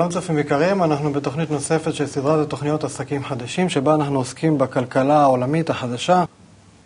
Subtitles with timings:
[0.00, 5.20] שלום צופים יקרים, אנחנו בתוכנית נוספת של סדרת התוכניות עסקים חדשים, שבה אנחנו עוסקים בכלכלה
[5.20, 6.24] העולמית החדשה,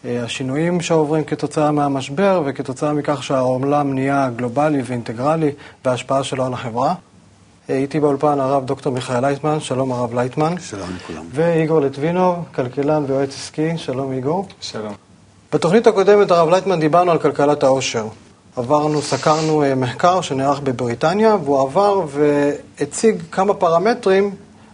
[0.04, 5.52] אה, השינויים שעוברים כתוצאה מהמשבר וכתוצאה מכך שהעולם נהיה גלובלי ואינטגרלי
[5.84, 6.94] וההשפעה שלו על החברה.
[7.70, 10.54] אה, איתי באולפן הרב דוקטור מיכאל לייטמן, שלום הרב לייטמן.
[10.60, 11.24] שלום לכולם.
[11.30, 14.48] ואיגור לטבינוב, כלכלן ויועץ עסקי, שלום איגור.
[14.60, 14.94] שלום.
[15.52, 18.06] בתוכנית הקודמת, הרב לייטמן, דיברנו על כלכלת העושר.
[18.56, 24.30] עברנו, סקרנו אה, מחקר שנערך בבריטניה, והוא עבר והציג כמה פרמטרים,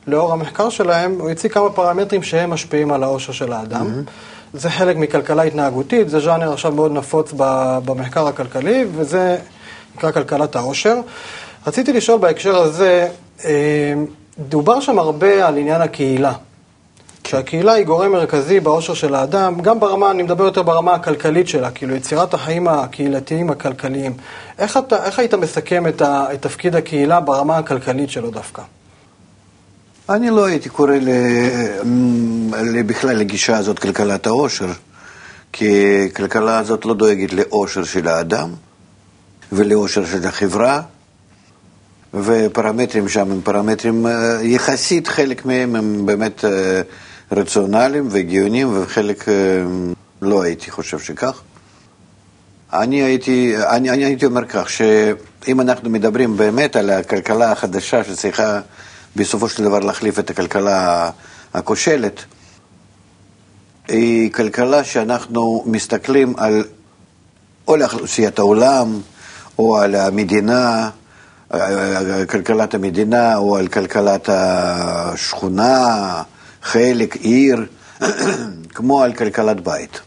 [0.07, 3.87] לאור המחקר שלהם, הוא הציג כמה פרמטרים שהם משפיעים על העושר של האדם.
[3.87, 4.59] Mm-hmm.
[4.59, 7.33] זה חלק מכלכלה התנהגותית, זה ז'אנר עכשיו מאוד נפוץ
[7.85, 9.39] במחקר הכלכלי, וזה
[9.97, 10.97] נקרא כלכלת העושר.
[11.67, 13.09] רציתי לשאול בהקשר הזה,
[13.45, 13.95] אה,
[14.39, 16.33] דובר שם הרבה על עניין הקהילה.
[17.27, 21.71] שהקהילה היא גורם מרכזי באושר של האדם, גם ברמה, אני מדבר יותר ברמה הכלכלית שלה,
[21.71, 24.13] כאילו יצירת החיים הקהילתיים הכלכליים.
[24.59, 28.63] איך, אתה, איך היית מסכם את, ה, את תפקיד הקהילה ברמה הכלכלית שלו דווקא?
[30.09, 31.09] אני לא הייתי קורא ל...
[32.83, 34.73] בכלל לגישה הזאת כלכלת העושר,
[35.53, 38.51] כי כלכלה הזאת לא דואגת לעושר של האדם
[39.53, 40.83] ולעושר של החברה,
[42.15, 46.81] ופרמטרים שם הם פרמטרים אה, יחסית, חלק מהם הם באמת אה,
[47.33, 49.35] רציונליים והגיוניים, וחלק אה,
[50.23, 51.41] לא הייתי חושב שכך.
[52.73, 58.61] אני הייתי, אני, אני הייתי אומר כך, שאם אנחנו מדברים באמת על הכלכלה החדשה שצריכה
[59.17, 61.11] בסופו של דבר להחליף את הכלכלה
[61.55, 62.25] הכושלת,
[63.89, 66.65] היא כלכלה שאנחנו מסתכלים על,
[67.69, 69.01] או לאוכלוסיית העולם,
[69.59, 70.91] או על המדינה,
[72.29, 76.23] כלכלת המדינה, או על כלכלת השכונה,
[76.63, 77.67] חלק, עיר,
[78.75, 80.01] כמו על כלכלת בית.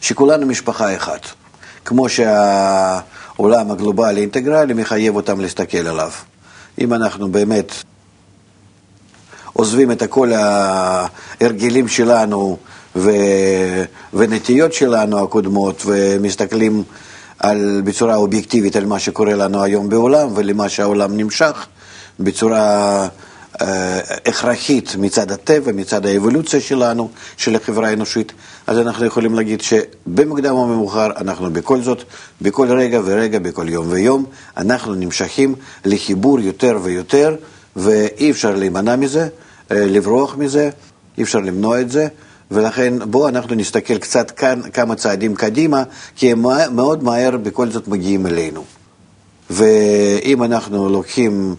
[0.00, 1.26] שכולנו משפחה אחת.
[1.84, 6.10] כמו שהעולם הגלובלי אינטגרלי מחייב אותם להסתכל עליו.
[6.80, 7.72] אם אנחנו באמת
[9.52, 12.56] עוזבים את כל ההרגלים שלנו
[12.96, 13.10] ו...
[14.14, 16.82] ונטיות שלנו הקודמות ומסתכלים
[17.38, 21.66] על, בצורה אובייקטיבית על מה שקורה לנו היום בעולם ולמה שהעולם נמשך
[22.20, 23.08] בצורה
[23.60, 28.32] הכרחית מצד הטבע, מצד האבולוציה שלנו, של החברה האנושית,
[28.66, 32.04] אז אנחנו יכולים להגיד שבמוקדם או במאוחר אנחנו בכל זאת,
[32.42, 34.24] בכל רגע ורגע, בכל יום ויום,
[34.56, 35.54] אנחנו נמשכים
[35.84, 37.36] לחיבור יותר ויותר,
[37.76, 39.28] ואי אפשר להימנע מזה,
[39.70, 40.70] אה, לברוח מזה,
[41.18, 42.08] אי אפשר למנוע את זה.
[42.50, 45.82] ולכן בואו אנחנו נסתכל קצת כאן כמה צעדים קדימה,
[46.16, 48.64] כי הם מאוד מהר בכל זאת מגיעים אלינו.
[49.50, 51.54] ואם אנחנו לוקחים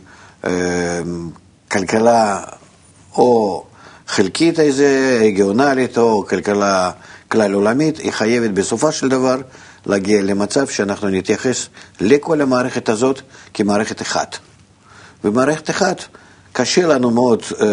[0.46, 0.52] אה,
[1.72, 2.40] כלכלה
[3.16, 3.63] או
[4.07, 6.91] חלקית איזה, רגיונלית, או כלכלה
[7.28, 9.38] כלל עולמית, היא חייבת בסופו של דבר
[9.85, 11.68] להגיע למצב שאנחנו נתייחס
[12.02, 13.22] לכל המערכת הזאת
[13.53, 14.38] כמערכת אחת.
[15.24, 16.03] ומערכת אחת,
[16.53, 17.68] קשה לנו מאוד אה,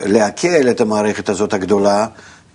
[0.00, 2.06] לעכל את המערכת הזאת הגדולה,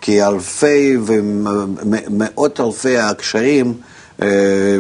[0.02, 3.74] כי אלפי ומאות אלפי הקשרים
[4.22, 4.28] אה,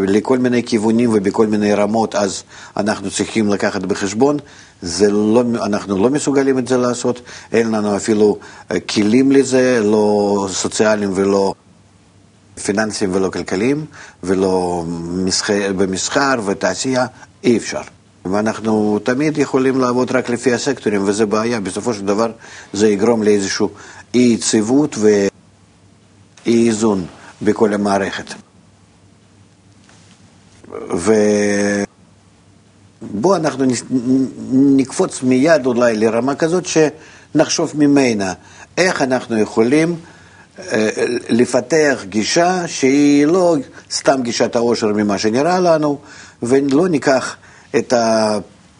[0.08, 2.44] לכל מיני כיוונים ובכל מיני רמות, אז
[2.78, 4.38] אנחנו צריכים לקחת בחשבון.
[4.86, 8.38] זה לא, אנחנו לא מסוגלים את זה לעשות, אין לנו אפילו
[8.72, 11.54] אה, כלים לזה, לא סוציאליים ולא
[12.64, 13.86] פיננסיים ולא כלכליים,
[14.24, 14.84] ולא
[15.26, 17.06] מסחר, במסחר ותעשייה,
[17.44, 17.82] אי אפשר.
[18.26, 21.60] ואנחנו תמיד יכולים לעבוד רק לפי הסקטורים, וזה בעיה.
[21.60, 22.32] בסופו של דבר
[22.74, 23.68] זה יגרום לאיזושהי
[24.14, 24.96] אי-יציבות
[26.46, 27.06] ואי-איזון
[27.42, 28.34] בכל המערכת.
[33.02, 33.66] ובואו אנחנו
[34.52, 38.34] נקפוץ מיד אולי לרמה כזאת שנחשוב ממנה.
[38.78, 39.96] איך אנחנו יכולים
[40.60, 40.90] אה,
[41.30, 43.56] לפתח גישה שהיא לא
[43.92, 45.98] סתם גישת העושר ממה שנראה לנו,
[46.44, 47.36] ולא ניקח
[47.76, 47.94] את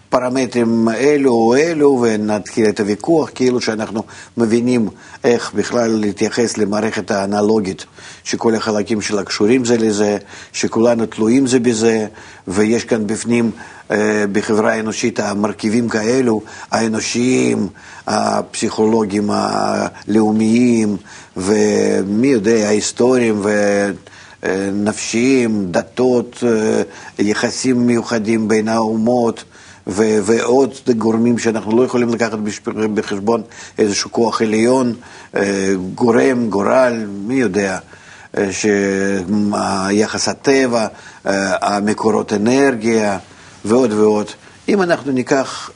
[0.08, 4.04] הפרמטרים האלו או אלו ונתחיל את הוויכוח כאילו שאנחנו
[4.38, 4.90] מבינים
[5.24, 7.86] איך בכלל להתייחס למערכת האנלוגית,
[8.24, 10.18] שכל החלקים שלה קשורים זה לזה,
[10.54, 12.08] שכולנו תלויים זה בזה,
[12.48, 13.52] ויש כאן בפנים
[13.92, 16.42] אה, בחברה האנושית המרכיבים כאלו,
[16.72, 17.68] האנושיים,
[18.08, 20.98] הפסיכולוגיים הלאומיים,
[21.38, 23.50] ומי יודע, ההיסטוריים ו...
[24.74, 26.82] נפשיים, דתות, אה,
[27.20, 29.44] יחסים מיוחדים בין האומות
[29.88, 32.38] ו- ועוד גורמים שאנחנו לא יכולים לקחת
[32.94, 33.42] בחשבון
[33.78, 34.96] איזשהו כוח עליון,
[35.36, 37.80] אה, גורם, גורל, מי יודע,
[38.38, 40.88] אה, שיחס הטבע,
[41.26, 43.18] המקורות אנרגיה
[43.66, 44.32] ועוד ועוד.
[44.70, 45.70] אם אנחנו ניקח,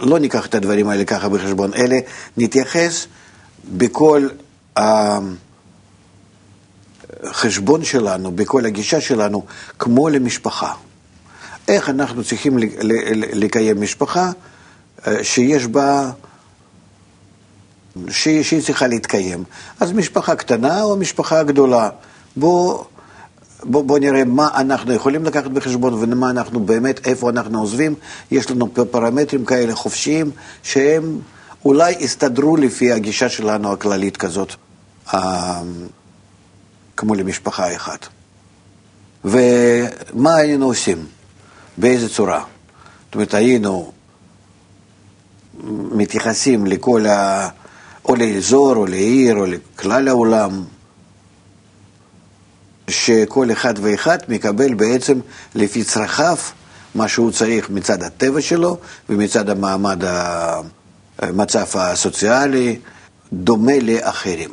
[0.00, 1.96] לא ניקח את הדברים האלה ככה בחשבון, אלא
[2.36, 3.06] נתייחס
[3.72, 4.28] בכל
[7.24, 9.44] החשבון שלנו, בכל הגישה שלנו,
[9.78, 10.72] כמו למשפחה.
[11.68, 12.58] איך אנחנו צריכים
[13.32, 14.30] לקיים משפחה
[15.06, 16.10] אה, שיש בה,
[18.08, 19.44] שהיא, שהיא צריכה להתקיים.
[19.80, 21.90] אז משפחה קטנה או משפחה גדולה.
[22.36, 22.84] בואו
[23.64, 27.94] בוא, בוא נראה מה אנחנו יכולים לקחת בחשבון ומה אנחנו באמת, איפה אנחנו עוזבים.
[28.30, 30.30] יש לנו פרמטרים כאלה חופשיים
[30.62, 31.20] שהם
[31.64, 34.54] אולי יסתדרו לפי הגישה שלנו הכללית כזאת,
[35.14, 35.62] אה,
[36.96, 38.06] כמו למשפחה אחת.
[39.24, 41.06] ומה היינו עושים?
[41.78, 42.44] באיזה צורה?
[43.04, 43.92] זאת אומרת, היינו
[45.92, 47.48] מתייחסים לכל ה...
[48.04, 50.64] או לאזור, או לעיר, או לכלל העולם,
[52.90, 55.20] שכל אחד ואחד מקבל בעצם
[55.54, 56.36] לפי צרכיו
[56.94, 58.78] מה שהוא צריך מצד הטבע שלו
[59.08, 60.02] ומצד המעמד,
[61.18, 62.78] המצב הסוציאלי,
[63.32, 64.50] דומה לאחרים.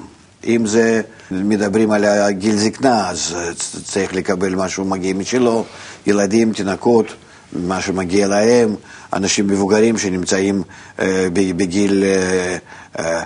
[0.47, 1.01] אם זה,
[1.31, 3.35] מדברים על גיל זקנה, אז
[3.83, 5.65] צריך לקבל משהו מגיע משלו,
[6.07, 7.05] ילדים, תינוקות,
[7.53, 8.75] מה שמגיע להם,
[9.13, 10.63] אנשים מבוגרים שנמצאים
[10.99, 12.57] אה, בגיל, אה,
[12.99, 13.23] אה,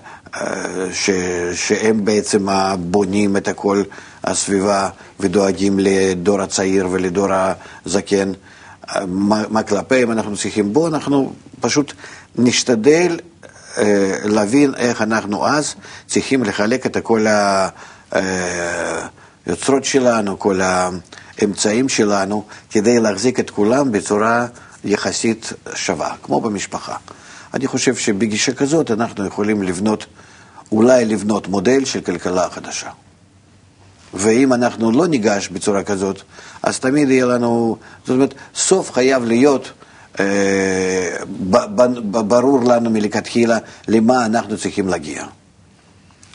[0.94, 1.10] ש,
[1.54, 2.48] שהם בעצם
[2.80, 3.84] בונים את כל
[4.24, 4.90] הסביבה
[5.20, 7.28] ודואגים לדור הצעיר ולדור
[7.86, 8.32] הזקן.
[9.08, 10.74] מה, מה כלפיהם אנחנו צריכים?
[10.74, 11.94] בואו אנחנו פשוט
[12.38, 13.18] נשתדל
[14.24, 15.76] להבין איך אנחנו אז
[16.08, 17.26] צריכים לחלק את כל
[19.46, 24.48] היוצרות שלנו, כל האמצעים שלנו, כדי להחזיק את כולם בצורה
[24.84, 26.96] יחסית שווה, כמו במשפחה.
[27.54, 30.06] אני חושב שבגישה כזאת אנחנו יכולים לבנות,
[30.72, 32.90] אולי לבנות מודל של כלכלה חדשה.
[34.14, 36.22] ואם אנחנו לא ניגש בצורה כזאת,
[36.64, 39.72] אז תמיד יהיה לנו, זאת אומרת, סוף חייב להיות אה,
[42.12, 43.58] ברור לנו מלכתחילה
[43.88, 45.24] למה אנחנו צריכים להגיע.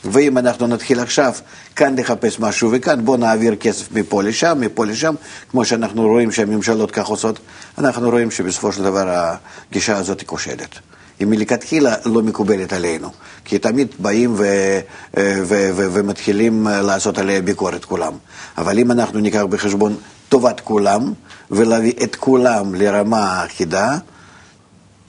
[0.05, 1.33] ואם אנחנו נתחיל עכשיו
[1.75, 5.15] כאן לחפש משהו וכאן, בואו נעביר כסף מפה לשם, מפה לשם,
[5.51, 7.39] כמו שאנחנו רואים שהממשלות כך עושות,
[7.77, 9.25] אנחנו רואים שבסופו של דבר
[9.71, 10.79] הגישה הזאת היא כושלת.
[11.19, 13.09] היא מלכתחילה לא מקובלת עלינו,
[13.45, 14.79] כי תמיד באים ו-
[15.17, 18.13] ו- ו- ומתחילים לעשות עליה ביקורת כולם.
[18.57, 19.95] אבל אם אנחנו ניקח בחשבון
[20.29, 21.13] טובת כולם,
[21.51, 23.97] ולהביא את כולם לרמה אחידה,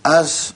[0.04, 0.52] אז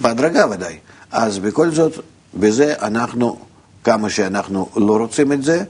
[0.00, 0.78] בהדרגה ודאי.
[1.12, 3.38] אז בכל זאת, בזה אנחנו,
[3.84, 5.64] כמה שאנחנו לא רוצים את זה,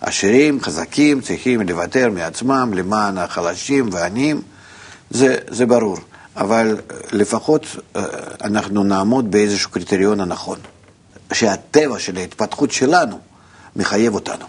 [0.00, 4.42] עשירים, חזקים, צריכים לוותר מעצמם למען החלשים והעניים,
[5.10, 5.96] זה, זה ברור.
[6.36, 6.76] אבל
[7.12, 7.66] לפחות
[7.96, 8.02] אה,
[8.44, 10.58] אנחנו נעמוד באיזשהו קריטריון הנכון,
[11.32, 13.18] שהטבע של ההתפתחות שלנו
[13.76, 14.46] מחייב אותנו.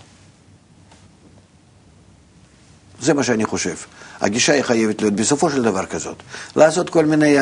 [3.01, 3.75] זה מה שאני חושב.
[4.21, 6.15] הגישה היא חייבת להיות בסופו של דבר כזאת.
[6.55, 7.41] לעשות כל מיני uh,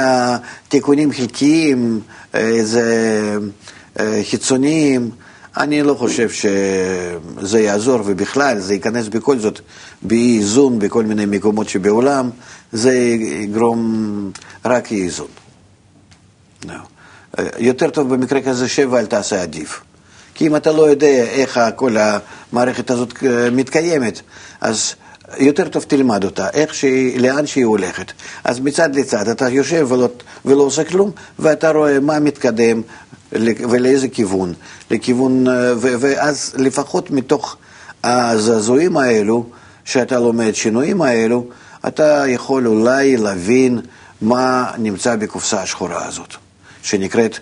[0.69, 2.01] תיקונים חלקיים,
[2.33, 3.37] איזה
[3.95, 5.11] uh, חיצוניים,
[5.57, 9.59] אני לא חושב שזה יעזור, ובכלל זה ייכנס בכל זאת
[10.01, 12.29] באי איזון בכל מיני מקומות שבעולם,
[12.71, 12.95] זה
[13.43, 14.31] יגרום
[14.65, 15.27] רק אי איזון.
[16.63, 16.69] No.
[17.57, 19.81] יותר טוב במקרה כזה שבע אל תעשה עדיף.
[20.33, 23.13] כי אם אתה לא יודע איך כל המערכת הזאת
[23.51, 24.21] מתקיימת,
[24.61, 24.95] אז
[25.37, 28.11] יותר טוב תלמד אותה, איך שהיא, לאן שהיא הולכת.
[28.43, 30.09] אז מצד לצד אתה יושב ולא,
[30.45, 32.81] ולא עושה כלום, ואתה רואה מה מתקדם
[33.69, 34.53] ולאיזה כיוון.
[34.91, 37.57] לכיוון, ו, ואז לפחות מתוך
[38.03, 39.45] הזעזועים האלו,
[39.85, 41.45] שאתה לומד, שינויים האלו,
[41.87, 43.79] אתה יכול אולי להבין
[44.21, 46.33] מה נמצא בקופסה השחורה הזאת,
[46.83, 47.37] שנקראת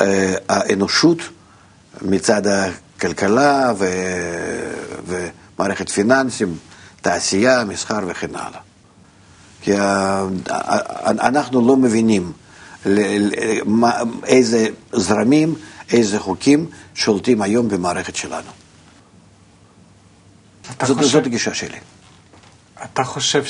[0.00, 1.18] אה, האנושות
[2.02, 3.86] מצד הכלכלה ו,
[5.06, 6.56] ומערכת פיננסים.
[7.06, 8.60] תעשייה, מסחר וכן הלאה.
[9.62, 9.72] כי
[11.08, 12.32] אנחנו לא מבינים
[14.24, 15.54] איזה זרמים,
[15.92, 18.50] איזה חוקים שולטים היום במערכת שלנו.
[20.82, 21.10] זאת, חושב...
[21.10, 21.78] זאת הגישה שלי.
[22.84, 23.44] אתה חושב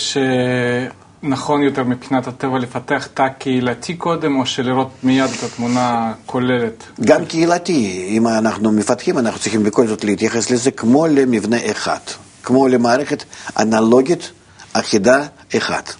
[1.22, 6.84] שנכון יותר מבחינת הטבע לפתח תא קהילתי קודם, או שלראות מיד את התמונה הכוללת?
[7.00, 8.06] גם קהילתי.
[8.08, 11.98] אם אנחנו מפתחים, אנחנו צריכים בכל זאת להתייחס לזה כמו למבנה אחד.
[12.47, 13.25] כמו למערכת
[13.59, 14.31] אנלוגית
[14.73, 15.23] אחידה
[15.57, 15.93] אחת.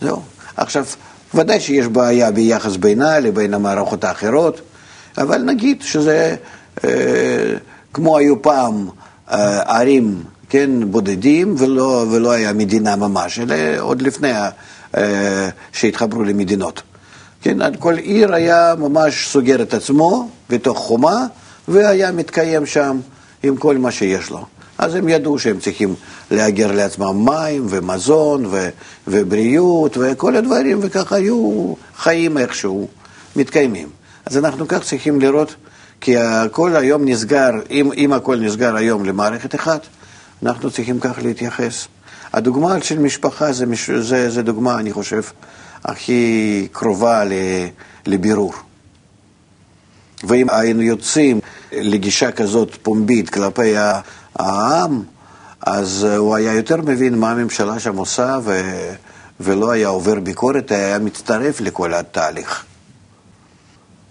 [0.00, 0.22] זהו.
[0.56, 0.84] עכשיו,
[1.34, 4.60] ודאי שיש בעיה ביחס בינה לבין המערכות האחרות,
[5.18, 6.36] אבל נגיד שזה
[6.84, 6.90] אה,
[7.92, 8.88] כמו היו פעם
[9.30, 14.32] אה, ערים, כן, בודדים, ולא, ולא היה מדינה ממש, אלא עוד לפני
[14.96, 16.82] אה, שהתחברו למדינות.
[17.42, 21.26] כן, כל עיר היה ממש סוגר את עצמו בתוך חומה,
[21.68, 22.98] והיה מתקיים שם
[23.42, 24.55] עם כל מה שיש לו.
[24.78, 25.94] אז הם ידעו שהם צריכים
[26.30, 28.68] לאגר לעצמם מים ומזון ו-
[29.06, 32.88] ובריאות וכל הדברים, וככה היו חיים איכשהו,
[33.36, 33.88] מתקיימים.
[34.26, 35.54] אז אנחנו כך צריכים לראות,
[36.00, 39.86] כי הכל היום נסגר, אם, אם הכל נסגר היום למערכת אחת,
[40.42, 41.88] אנחנו צריכים כך להתייחס.
[42.32, 43.64] הדוגמה של משפחה זה,
[44.00, 45.22] זה, זה דוגמה, אני חושב,
[45.84, 47.22] הכי קרובה
[48.06, 48.52] לבירור.
[50.24, 51.40] ואם היינו יוצאים
[51.72, 53.74] לגישה כזאת פומבית כלפי
[54.38, 55.02] העם,
[55.66, 58.60] אז הוא היה יותר מבין מה הממשלה שם עושה, ו...
[59.40, 62.64] ולא היה עובר ביקורת, היה מצטרף לכל התהליך.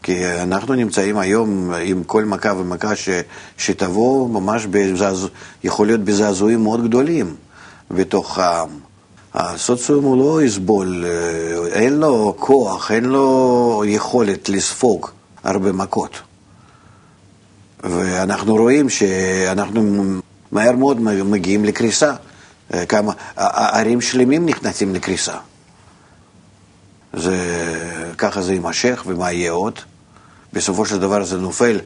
[0.03, 3.09] כי אנחנו נמצאים היום עם כל מכה ומכה ש,
[3.57, 5.27] שתבוא ממש, בזעז,
[5.63, 7.35] יכול להיות בזעזועים מאוד גדולים
[7.91, 8.69] בתוך העם.
[9.33, 15.07] הסוציום הוא לא יסבול, אה, אין לו כוח, אין לו יכולת לספוג
[15.43, 16.19] הרבה מכות.
[17.85, 20.03] ואנחנו רואים שאנחנו
[20.51, 22.13] מהר מאוד מגיעים לקריסה.
[22.73, 25.37] אה, כמה ערים שלמים נכנסים לקריסה.
[27.13, 27.37] זה,
[28.17, 29.79] ככה זה יימשך, ומה יהיה עוד?
[30.53, 31.79] בסופו של דבר זה נופל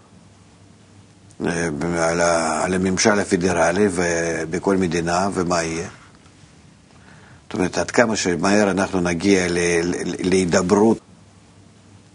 [1.46, 2.22] אה, על,
[2.64, 3.88] על הממשל הפדרלי
[4.50, 5.88] בכל מדינה, ומה יהיה?
[7.44, 9.46] זאת אומרת, עד כמה שמהר אנחנו נגיע
[10.20, 11.00] להידברות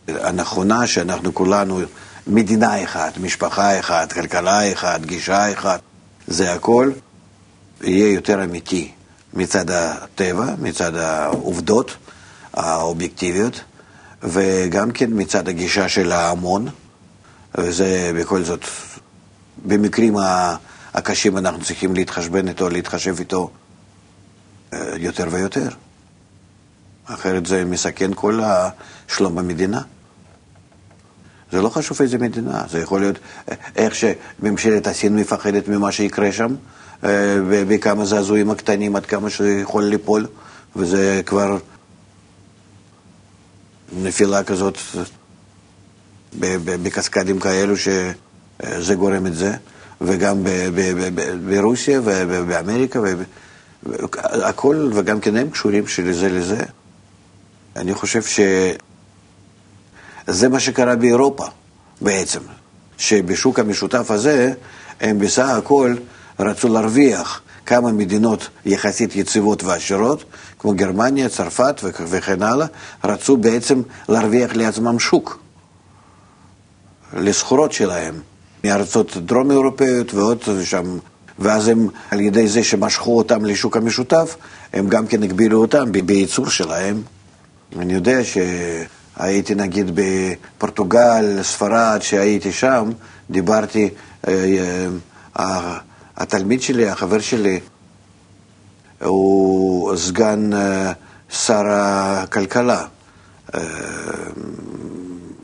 [0.09, 1.81] הנכונה, שאנחנו כולנו
[2.27, 5.81] מדינה אחת, משפחה אחת, כלכלה אחת, גישה אחת,
[6.27, 6.93] זה הכל
[7.83, 8.93] יהיה יותר אמיתי
[9.35, 11.97] מצד הטבע, מצד העובדות
[12.53, 13.61] האובייקטיביות,
[14.23, 16.69] וגם כן מצד הגישה של ההמון,
[17.59, 18.65] וזה בכל זאת,
[19.65, 20.17] במקרים
[20.95, 23.51] הקשים אנחנו צריכים להתחשבן איתו, להתחשב איתו
[24.73, 25.69] אה, יותר ויותר.
[27.05, 28.41] אחרת זה מסכן כל
[29.09, 29.81] שלום המדינה.
[31.55, 33.19] זה לא חשוב איזה מדינה, זה יכול להיות
[33.51, 36.55] אה, איך שממשלת הסין מפחדת ממה שיקרה שם,
[37.05, 40.27] אה, בכמה זעזועים הקטנים, עד כמה שיכול ליפול,
[40.77, 41.59] וזה כבר
[43.93, 44.79] נפילה כזאת
[46.83, 49.53] בקסקדים כאלו שזה גורם את זה,
[50.01, 50.45] וגם
[51.49, 53.01] ברוסיה ובאמריקה,
[54.23, 56.61] הכל, וגם כן הם קשורים שלזה לזה.
[57.77, 58.23] אני חושב
[60.27, 61.47] שזה מה שקרה באירופה
[62.01, 62.41] בעצם,
[62.99, 64.53] שבשוק המשותף הזה
[65.01, 65.95] הם בסך הכל
[66.39, 70.25] רצו להרוויח כמה מדינות יחסית יציבות ועשירות,
[70.59, 72.67] כמו גרמניה, צרפת וכן הלאה,
[73.05, 75.39] רצו בעצם להרוויח לעצמם שוק
[77.13, 78.15] לסחורות שלהם,
[78.65, 80.99] מארצות דרום אירופאיות ועוד שם,
[81.39, 84.37] ואז הם, על ידי זה שמשכו אותם לשוק המשותף,
[84.73, 87.03] הם גם כן הגבילו אותם בייצור שלהם.
[87.79, 88.25] אני יודע
[89.19, 92.91] שהייתי נגיד בפורטוגל, ספרד, שהייתי שם,
[93.31, 93.91] דיברתי,
[94.29, 94.87] אה,
[95.39, 95.79] אה,
[96.17, 97.61] התלמיד שלי, החבר שלי,
[99.03, 100.93] הוא סגן אה,
[101.31, 102.87] שר הכלכלה.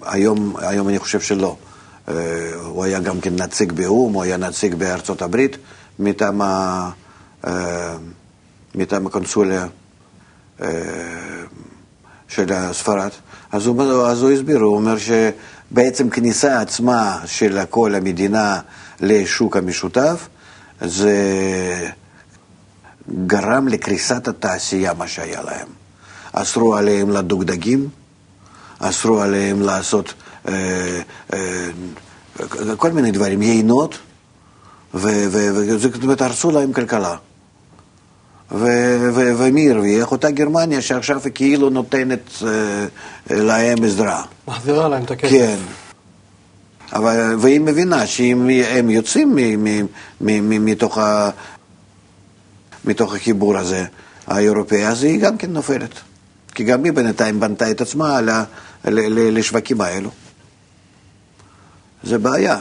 [0.02, 1.56] היום, היום אני חושב שלא.
[2.64, 5.56] הוא היה גם כן נציג באו"ם, הוא היה נציג בארצות הברית
[5.98, 6.90] מטעם, ה,
[8.74, 9.66] מטעם הקונסוליה
[12.30, 13.10] של ספרד.
[13.52, 18.60] אז הוא, אז הוא הסביר, הוא אומר שבעצם כניסה עצמה של כל המדינה
[19.00, 20.28] לשוק המשותף,
[20.80, 21.16] זה
[23.26, 25.68] גרם לקריסת התעשייה, מה שהיה להם.
[26.32, 27.88] אסרו עליהם לדוג דגים,
[28.78, 30.14] אסרו עליהם לעשות
[30.48, 31.00] אה,
[31.32, 31.68] אה,
[32.76, 33.98] כל מיני דברים, יינות,
[34.92, 37.16] זאת אומרת, הרסו להם כלכלה.
[38.52, 40.12] ומי הרוויח?
[40.12, 42.86] אותה גרמניה שעכשיו היא כאילו נותנת אה,
[43.30, 44.22] להם עזרה.
[44.48, 45.30] מחזירה להם את הכסף.
[45.30, 45.56] כן.
[46.92, 49.38] אבל, והיא מבינה שאם הם יוצאים
[50.20, 51.30] מתוך, ה,
[52.84, 53.84] מתוך החיבור הזה,
[54.26, 55.94] האירופאי, אז היא גם כן נופלת.
[56.54, 58.20] כי גם היא בינתיים בנתה את עצמה
[58.84, 60.10] לשווקים האלו.
[62.02, 62.58] זה בעיה,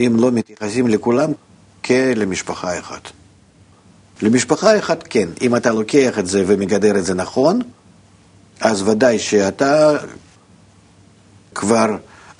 [0.00, 1.30] אם לא מתייחסים לכולם
[1.84, 3.10] כלמשפחה אחת.
[4.22, 7.60] למשפחה אחת כן, אם אתה לוקח את זה ומגדר את זה נכון,
[8.60, 9.96] אז ודאי שאתה
[11.54, 11.96] כבר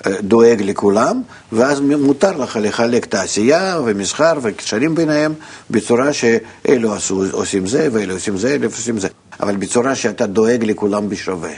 [0.06, 1.22] דואג לכולם,
[1.52, 5.34] ואז מותר לך לחלק תעשייה ומסחר וקשרים ביניהם
[5.70, 9.08] בצורה שאלו עשו, עושים זה ואלו עושים זה, אלו עושים זה,
[9.40, 11.52] אבל בצורה שאתה דואג לכולם בשווה.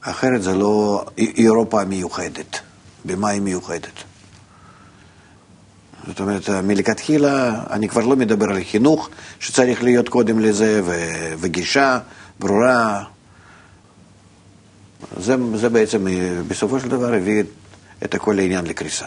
[0.00, 2.58] אחרת זה לא אירופה מיוחדת.
[3.04, 4.07] במה היא מיוחדת?
[6.08, 9.10] זאת אומרת, מלכתחילה אני כבר לא מדבר על חינוך,
[9.40, 10.82] שצריך להיות קודם לזה,
[11.38, 11.98] וגישה
[12.40, 13.04] ברורה.
[15.16, 16.06] זה, זה בעצם
[16.48, 17.42] בסופו של דבר הביא
[18.04, 19.06] את הכל לעניין לקריסה.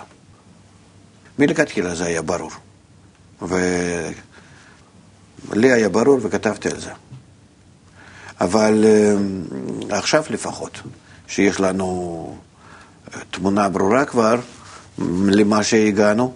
[1.39, 2.51] מלכתחילה זה היה ברור.
[5.49, 6.91] ולי היה ברור וכתבתי על זה.
[8.41, 10.81] אבל אה, עכשיו לפחות,
[11.27, 12.37] שיש לנו
[13.31, 14.39] תמונה ברורה כבר
[15.27, 16.33] למה שהגענו,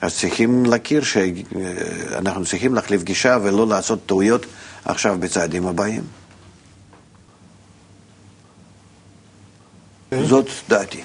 [0.00, 4.46] אז צריכים להכיר שאנחנו צריכים להחליף גישה ולא לעשות טעויות
[4.84, 6.02] עכשיו בצעדים הבאים.
[10.22, 11.00] זאת דעתי.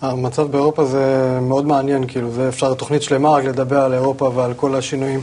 [0.00, 4.54] המצב באירופה זה מאוד מעניין, כאילו, זה אפשר תוכנית שלמה רק לדבר על אירופה ועל
[4.54, 5.20] כל השינויים.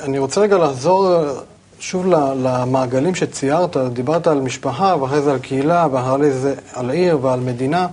[0.00, 1.14] אני רוצה רגע לחזור
[1.78, 7.40] שוב למעגלים שציירת, דיברת על משפחה ואחרי זה על קהילה ואחרי זה על עיר ועל
[7.40, 7.88] מדינה.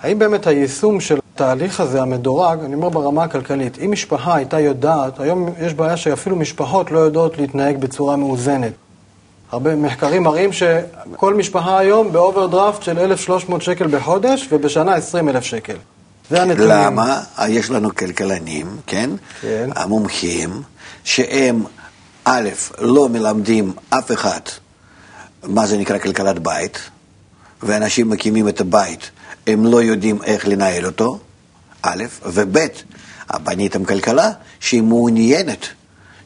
[0.00, 5.20] האם באמת היישום של התהליך הזה, המדורג, אני אומר ברמה הכלכלית, אם משפחה הייתה יודעת,
[5.20, 8.72] היום יש בעיה שאפילו משפחות לא יודעות להתנהג בצורה מאוזנת.
[9.52, 15.76] הרבה מחקרים מראים שכל משפחה היום באוברדרפט של 1,300 שקל בחודש ובשנה 20,000 שקל.
[16.30, 16.70] זה הנתונים.
[16.70, 17.22] למה?
[17.48, 19.10] יש לנו כלכלנים, כן?
[19.40, 19.70] כן.
[19.76, 20.62] המומחים,
[21.04, 21.64] שהם,
[22.24, 24.40] א', לא מלמדים אף אחד
[25.42, 26.78] מה זה נקרא כלכלת בית,
[27.62, 29.10] ואנשים מקימים את הבית,
[29.46, 31.18] הם לא יודעים איך לנהל אותו,
[31.82, 32.66] א', וב',
[33.42, 34.30] בניתם כלכלה
[34.60, 35.66] שהיא מעוניינת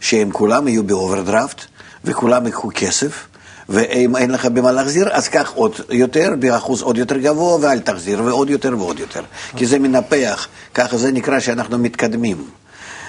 [0.00, 1.60] שהם כולם יהיו באוברדרפט,
[2.04, 3.26] וכולם ייקחו כסף,
[3.68, 8.22] ואם אין לך במה להחזיר, אז קח עוד יותר, באחוז עוד יותר גבוה, ואל תחזיר,
[8.24, 9.22] ועוד יותר ועוד יותר.
[9.56, 12.44] כי זה מנפח, ככה זה נקרא שאנחנו מתקדמים.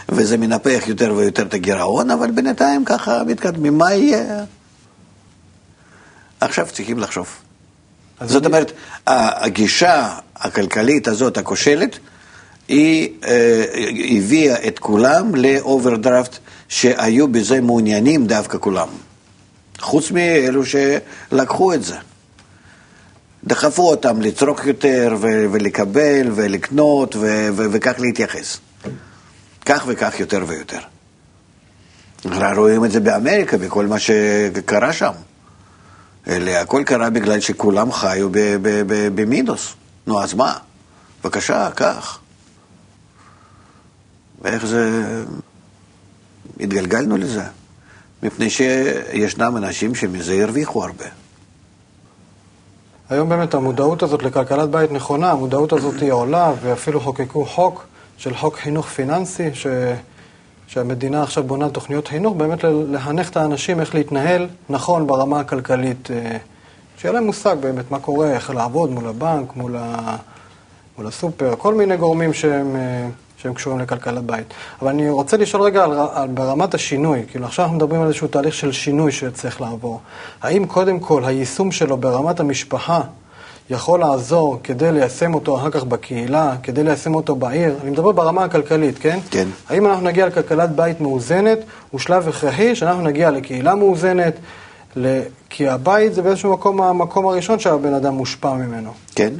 [0.09, 3.77] וזה מנפח יותר ויותר את הגירעון, אבל בינתיים ככה מתקדמים.
[3.77, 4.43] מה יהיה?
[6.39, 7.27] עכשיו צריכים לחשוב.
[8.21, 8.71] זאת אומרת,
[9.07, 11.99] הגישה הכלכלית הזאת, הכושלת,
[12.67, 13.65] היא אה,
[14.17, 18.87] הביאה את כולם לאוברדרפט שהיו בזה מעוניינים דווקא כולם.
[19.79, 21.95] חוץ מאלו שלקחו את זה.
[23.43, 27.15] דחפו אותם לצרוך יותר ולקבל ולקנות
[27.55, 28.57] וכך להתייחס.
[29.65, 30.79] כך וכך יותר ויותר.
[32.55, 35.11] רואים את זה באמריקה, בכל מה שקרה שם.
[36.27, 38.29] אלא הכל קרה בגלל שכולם חיו
[39.15, 39.73] במינוס.
[40.07, 40.57] נו, אז מה?
[41.23, 42.19] בבקשה, קח.
[44.43, 45.03] ואיך זה...
[46.59, 47.43] התגלגלנו לזה.
[48.23, 51.05] מפני שישנם אנשים שמזה הרוויחו הרבה.
[53.09, 57.85] היום באמת המודעות הזאת לכלכלת בית נכונה, המודעות הזאת היא עולה, ואפילו חוקקו חוק
[58.17, 59.67] של חוק חינוך פיננסי, ש...
[60.67, 66.37] שהמדינה עכשיו בונה תוכניות חינוך, באמת להנך את האנשים איך להתנהל נכון ברמה הכלכלית, אה,
[66.97, 70.15] שיהיה להם מושג באמת מה קורה, איך לעבוד מול הבנק, מול, ה...
[70.97, 72.75] מול הסופר, כל מיני גורמים שהם...
[73.43, 74.53] שהם קשורים לכלכלת בית.
[74.81, 78.27] אבל אני רוצה לשאול רגע על, על, ברמת השינוי, כאילו עכשיו אנחנו מדברים על איזשהו
[78.27, 79.99] תהליך של שינוי שצריך לעבור.
[80.41, 83.01] האם קודם כל היישום שלו ברמת המשפחה
[83.69, 87.75] יכול לעזור כדי ליישם אותו אחר כך בקהילה, כדי ליישם אותו בעיר?
[87.81, 89.19] אני מדבר ברמה הכלכלית, כן?
[89.29, 89.47] כן.
[89.69, 91.59] האם אנחנו נגיע לכלכלת בית מאוזנת,
[91.91, 94.33] הוא שלב הכרחי שאנחנו נגיע לקהילה מאוזנת,
[94.95, 95.19] ל...
[95.49, 98.91] כי הבית זה באיזשהו מקום המקום הראשון שהבן אדם מושפע ממנו.
[99.15, 99.33] כן.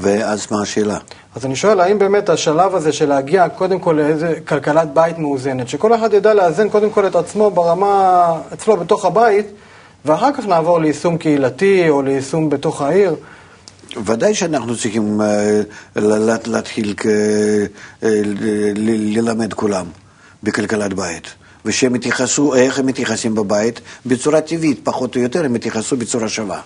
[0.00, 0.98] ואז מה השאלה?
[1.34, 5.68] אז אני שואל, האם באמת השלב הזה של להגיע קודם כל לאיזה כלכלת בית מאוזנת,
[5.68, 9.46] שכל אחד ידע לאזן קודם כל את עצמו ברמה, אצלו בתוך הבית,
[10.04, 13.16] ואחר כך נעבור ליישום קהילתי או ליישום בתוך העיר?
[14.04, 16.00] ודאי שאנחנו צריכים uh,
[16.46, 18.06] להתחיל uh,
[18.76, 19.86] ללמד כולם
[20.42, 21.34] בכלכלת בית.
[21.64, 23.80] ושהם יתייחסו, איך הם מתייחסים בבית?
[24.06, 26.60] בצורה טבעית, פחות או יותר, הם יתייחסו בצורה שווה.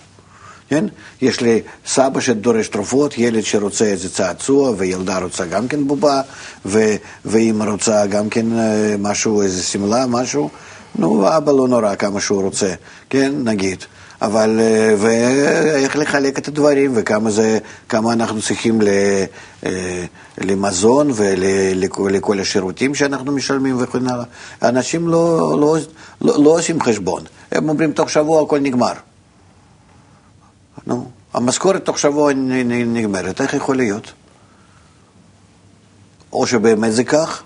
[0.75, 0.85] כן?
[1.23, 6.21] יש לי סבא שדורש תרופות, ילד שרוצה איזה צעצוע, וילדה רוצה גם כן בובה,
[6.67, 10.51] ו- ואימא רוצה גם כן אה, משהו, איזה שמלה, משהו.
[10.99, 12.75] נו, אבא לא נורא כמה שהוא רוצה,
[13.11, 13.85] כן, נגיד.
[14.23, 17.59] אבל, אה, ואיך לחלק את הדברים, וכמה זה,
[17.89, 18.89] כמה אנחנו צריכים ל,
[19.67, 20.05] אה,
[20.39, 24.25] למזון ולכל השירותים שאנחנו משלמים וכן הלאה.
[24.63, 25.77] אנשים לא, לא,
[26.21, 27.23] לא, לא עושים חשבון.
[27.53, 28.93] הם אומרים, תוך שבוע הכל נגמר.
[30.87, 32.33] נו, המשכורת תוך שבוע
[32.87, 34.13] נגמרת, איך יכול להיות?
[36.33, 37.43] או שבאמת זה כך,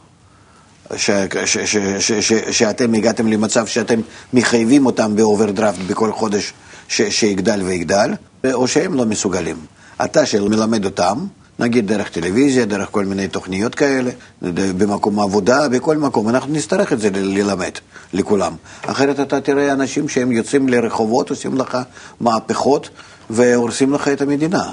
[0.96, 1.10] ש,
[1.44, 4.00] ש, ש, ש, ש, שאתם הגעתם למצב שאתם
[4.32, 6.52] מחייבים אותם באוברדרפט בכל חודש
[6.88, 8.14] ש, שיגדל ויגדל,
[8.52, 9.56] או שהם לא מסוגלים.
[10.04, 11.26] אתה שמלמד אותם,
[11.58, 14.10] נגיד דרך טלוויזיה, דרך כל מיני תוכניות כאלה,
[14.42, 17.72] במקום עבודה, בכל מקום, אנחנו נצטרך את זה ללמד
[18.12, 18.54] לכולם.
[18.82, 21.78] אחרת אתה תראה אנשים שהם יוצאים לרחובות, עושים לך
[22.20, 22.88] מהפכות.
[23.30, 24.70] והורסים לך את המדינה.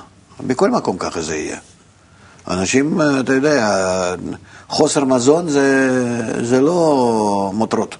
[0.47, 1.57] בכל מקום ככה זה יהיה.
[2.47, 4.15] אנשים, אתה יודע,
[4.69, 5.89] חוסר מזון זה,
[6.45, 7.97] זה לא מותרות.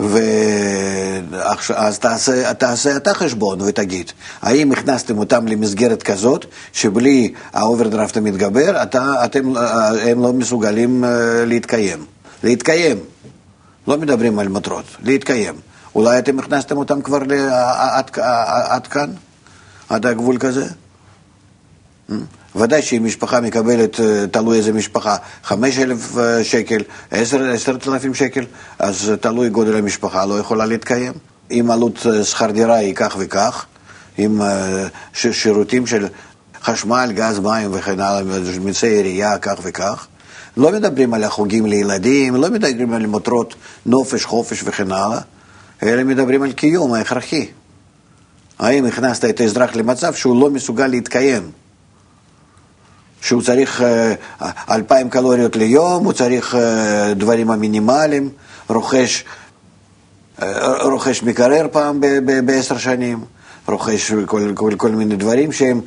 [0.00, 4.12] ואז תעשה, תעשה אתה חשבון ותגיד,
[4.42, 9.56] האם הכנסתם אותם למסגרת כזאת, שבלי האוברדרפט המתגבר, אתה, אתם,
[10.02, 12.04] הם לא מסוגלים אה, להתקיים.
[12.42, 12.98] להתקיים.
[13.88, 15.54] לא מדברים על מטרות, להתקיים.
[15.96, 17.18] אולי אתם הכנסתם אותם כבר
[17.70, 18.10] עד,
[18.68, 19.10] עד כאן?
[19.88, 20.66] עד הגבול כזה?
[22.56, 28.44] ודאי שאם משפחה מקבלת, אה, תלוי איזה משפחה, 5,000 אה, שקל, 10,000 שקל,
[28.78, 31.12] אז תלוי גודל המשפחה, לא יכולה להתקיים.
[31.50, 33.66] אם עלות שכר דירה היא כך וכך,
[34.18, 34.40] עם
[35.12, 36.06] שירותים של
[36.62, 38.22] חשמל, גז, מים וכן הלאה,
[38.60, 40.06] מיסי עירייה כך וכך.
[40.56, 43.54] לא מדברים על החוגים לילדים, לא מדברים על מטרות
[43.86, 45.20] נופש, חופש וכן הלאה,
[45.82, 47.46] אלא מדברים על קיום ההכרחי.
[48.58, 51.50] האם הכנסת את האזרח למצב שהוא לא מסוגל להתקיים?
[53.20, 54.14] שהוא צריך אה,
[54.70, 58.28] אלפיים קלוריות ליום, הוא צריך אה, דברים המינימליים,
[58.68, 59.24] רוכש,
[60.42, 62.00] אה, רוכש מקרר פעם
[62.44, 63.24] בעשר שנים,
[63.68, 65.80] רוכש כל, כל, כל מיני דברים שהם,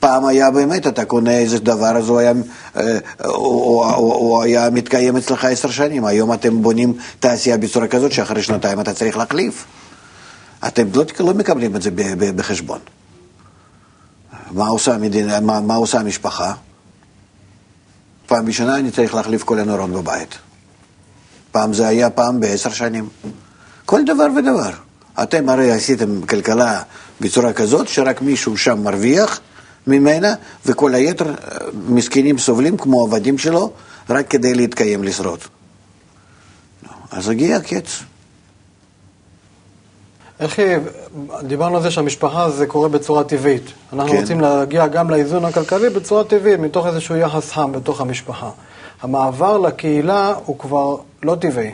[0.00, 2.32] פעם היה באמת, אתה קונה איזה דבר, אז הוא היה,
[3.24, 8.42] הוא, הוא, הוא היה מתקיים אצלך עשר שנים, היום אתם בונים תעשייה בצורה כזאת שאחרי
[8.42, 9.64] שנתיים אתה צריך להחליף.
[10.66, 11.90] אתם לא, לא מקבלים את זה
[12.36, 12.78] בחשבון.
[14.50, 16.52] מה עושה, המדינה, מה, מה עושה המשפחה?
[18.26, 20.38] פעם בשנה אני צריך להחליף כל הנורות בבית.
[21.50, 23.08] פעם זה היה פעם בעשר שנים.
[23.84, 24.85] כל דבר ודבר.
[25.22, 26.82] אתם הרי עשיתם כלכלה
[27.20, 29.40] בצורה כזאת שרק מישהו שם מרוויח
[29.86, 30.34] ממנה,
[30.66, 31.34] וכל היתר אה,
[31.88, 33.72] מסכנים סובלים כמו עבדים שלו,
[34.10, 35.38] רק כדי להתקיים, לשרוד.
[37.10, 38.02] אז הגיע הקץ.
[40.40, 40.76] איך היא,
[41.42, 43.62] דיברנו על זה שהמשפחה זה קורה בצורה טבעית.
[43.92, 44.20] אנחנו כן.
[44.20, 48.50] רוצים להגיע גם לאיזון הכלכלי בצורה טבעית, מתוך איזשהו יחס חם בתוך המשפחה.
[49.02, 51.70] המעבר לקהילה הוא כבר לא טבעי.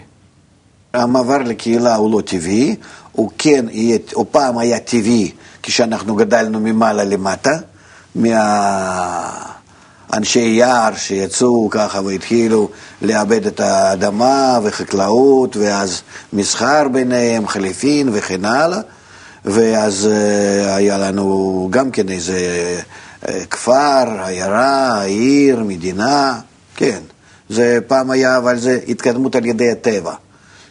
[0.95, 2.77] המעבר לקהילה הוא לא טבעי,
[3.13, 7.57] הוא כן, יהיה, הוא פעם היה טבעי כשאנחנו גדלנו ממעלה למטה,
[8.15, 9.53] מה...
[10.13, 12.69] אנשי יער שיצאו ככה והתחילו
[13.03, 18.81] לעבד את האדמה וחקלאות, ואז מסחר ביניהם, חליפין וכן הלאה,
[19.45, 22.41] ואז uh, היה לנו גם כן איזה
[23.25, 26.41] uh, כפר, עיירה, עיר, מדינה,
[26.77, 26.99] כן.
[27.49, 30.15] זה פעם היה, אבל זה התקדמות על ידי הטבע,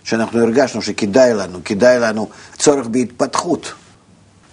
[0.04, 3.74] שאנחנו הרגשנו שכדאי לנו, כדאי לנו צורך בהתפתחות.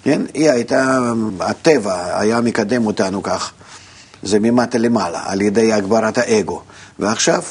[0.03, 0.23] כן?
[0.35, 3.53] היא הייתה, הטבע היה מקדם אותנו כך.
[4.23, 6.63] זה ממטה למעלה, על ידי הגברת האגו.
[6.99, 7.43] ועכשיו,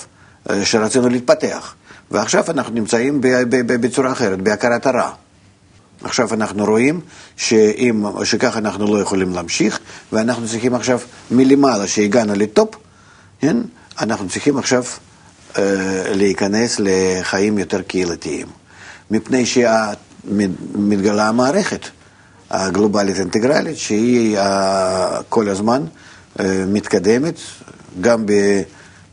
[0.49, 1.75] אה, שרצינו להתפתח,
[2.12, 5.12] ועכשיו אנחנו נמצאים בצורה אחרת, בהכרת הרע.
[6.03, 7.01] עכשיו אנחנו רואים
[7.36, 9.79] שאם, שככה אנחנו לא יכולים להמשיך,
[10.13, 10.99] ואנחנו צריכים עכשיו
[11.31, 12.75] מלמעלה, שהגענו לטופ,
[13.39, 13.57] כן?
[13.99, 14.83] אנחנו צריכים עכשיו
[16.15, 18.47] להיכנס לחיים יותר קהילתיים.
[19.11, 21.85] מפני שמתגלה המערכת
[22.49, 25.83] הגלובלית אינטגרלית, שהיא אה, כל הזמן
[26.39, 27.39] אה, מתקדמת,
[28.01, 28.25] גם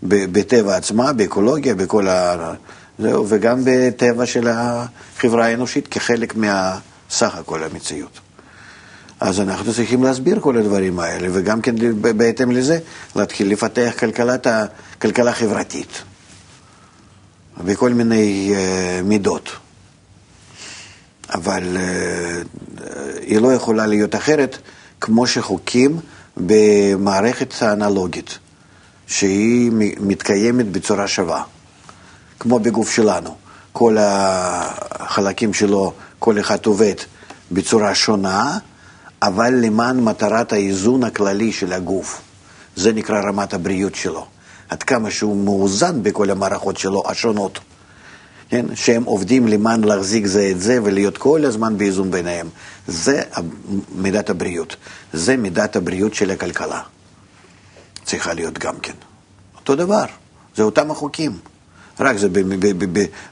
[0.02, 2.52] בטבע עצמה, באקולוגיה, בכל ה...
[2.98, 8.20] זהו, וגם בטבע של החברה האנושית כחלק מהסך הכל המציאות.
[9.20, 12.78] אז אנחנו צריכים להסביר כל הדברים האלה, וגם כן בהתאם לזה
[13.16, 14.46] להתחיל לפתח כלכלת,
[15.00, 16.02] כלכלה חברתית
[17.64, 19.50] בכל מיני uh, מידות.
[21.34, 22.80] אבל uh,
[23.20, 24.58] היא לא יכולה להיות אחרת
[25.00, 26.00] כמו שחוקים
[26.36, 28.38] במערכת האנלוגית,
[29.06, 31.42] שהיא מתקיימת בצורה שווה,
[32.40, 33.34] כמו בגוף שלנו.
[33.72, 36.94] כל החלקים שלו, כל אחד עובד
[37.52, 38.58] בצורה שונה,
[39.22, 42.20] אבל למען מטרת האיזון הכללי של הגוף.
[42.76, 44.26] זה נקרא רמת הבריאות שלו.
[44.74, 47.58] עד כמה שהוא מאוזן בכל המערכות שלו השונות.
[48.48, 48.66] כן?
[48.74, 52.48] שהם עובדים למען להחזיק זה את זה ולהיות כל הזמן באיזון ביניהם.
[52.86, 53.22] זה
[53.94, 54.76] מידת הבריאות.
[55.12, 56.80] זה מידת הבריאות של הכלכלה.
[58.04, 58.92] צריכה להיות גם כן.
[59.56, 60.04] אותו דבר,
[60.56, 61.38] זה אותם החוקים.
[62.00, 62.28] רק זה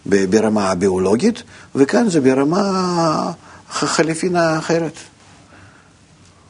[0.05, 1.43] ברמה הביולוגית,
[1.75, 3.33] וכאן זה ברמה
[3.69, 4.97] חליפינה אחרת.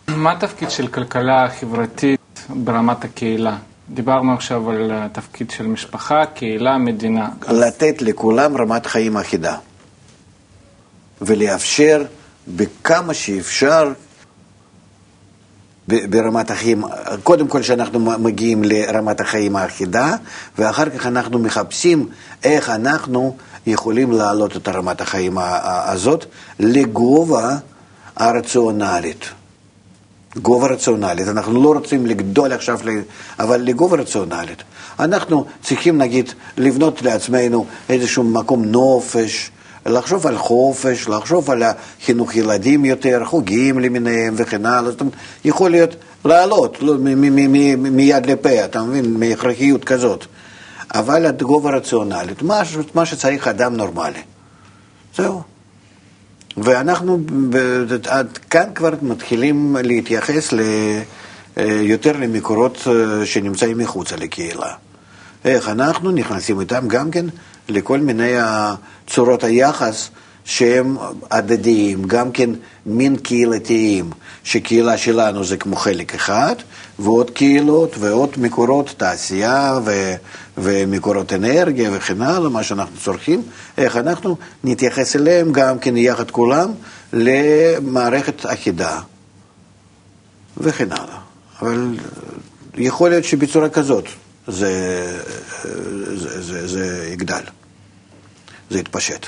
[0.09, 3.57] מה התפקיד של כלכלה חברתית ברמת הקהילה?
[3.95, 7.29] דיברנו עכשיו על התפקיד של משפחה, קהילה, מדינה.
[7.49, 9.57] לתת לכולם רמת חיים אחידה,
[11.23, 12.05] ולאפשר
[12.49, 13.93] בכמה שאפשר
[15.89, 16.85] ברמת החיים,
[17.23, 20.15] קודם כל שאנחנו מגיעים לרמת החיים האחידה,
[20.59, 22.09] ואחר כך אנחנו מחפשים
[22.45, 26.25] איך אנחנו יכולים להעלות את רמת החיים הזאת
[26.59, 27.57] לגובה
[28.17, 29.31] הרציונלית.
[30.37, 32.81] גובה רציונלית, אנחנו לא רוצים לגדול עכשיו,
[33.39, 34.63] אבל לגובה רציונלית.
[35.01, 39.51] אנחנו צריכים נגיד לבנות לעצמנו איזשהו מקום נופש,
[39.87, 41.63] לחשוב על חופש, לחשוב על
[42.05, 45.15] חינוך ילדים יותר, חוגים למיניהם וכן הלאה, זאת אומרת,
[45.45, 46.95] יכול להיות לעלות לא,
[47.77, 50.27] מיד לפה, אתה מבין, מהכרחיות כזאת.
[50.95, 52.63] אבל התגובה רציונלית, מה,
[52.95, 54.21] מה שצריך אדם נורמלי.
[55.17, 55.52] זהו.
[56.57, 57.19] ואנחנו
[58.09, 64.75] עד כאן כבר מתחילים להתייחס אה, יותר למקורות אה, שנמצאים מחוצה לקהילה.
[65.45, 67.27] איך אנחנו נכנסים איתם גם כן
[67.69, 68.33] לכל מיני
[69.07, 70.11] צורות היחס
[70.45, 70.97] שהם
[71.31, 72.51] הדדיים, גם כן
[72.87, 74.11] מין קהילתיים,
[74.45, 76.55] שקהילה שלנו זה כמו חלק אחד,
[76.99, 80.15] ועוד קהילות ועוד מקורות תעשייה ו,
[80.59, 83.43] ומקורות אנרגיה וכן הלאה, מה שאנחנו צורכים,
[83.79, 86.73] איך אנחנו נתייחס אליהם גם כן יחד כולם
[87.13, 89.01] למערכת אחידה
[90.57, 91.19] וכן הלאה.
[91.61, 91.97] אבל
[92.75, 94.05] יכול להיות שבצורה כזאת
[94.47, 94.73] זה,
[96.15, 97.43] זה, זה, זה יגדל,
[98.71, 99.27] זה יתפשט.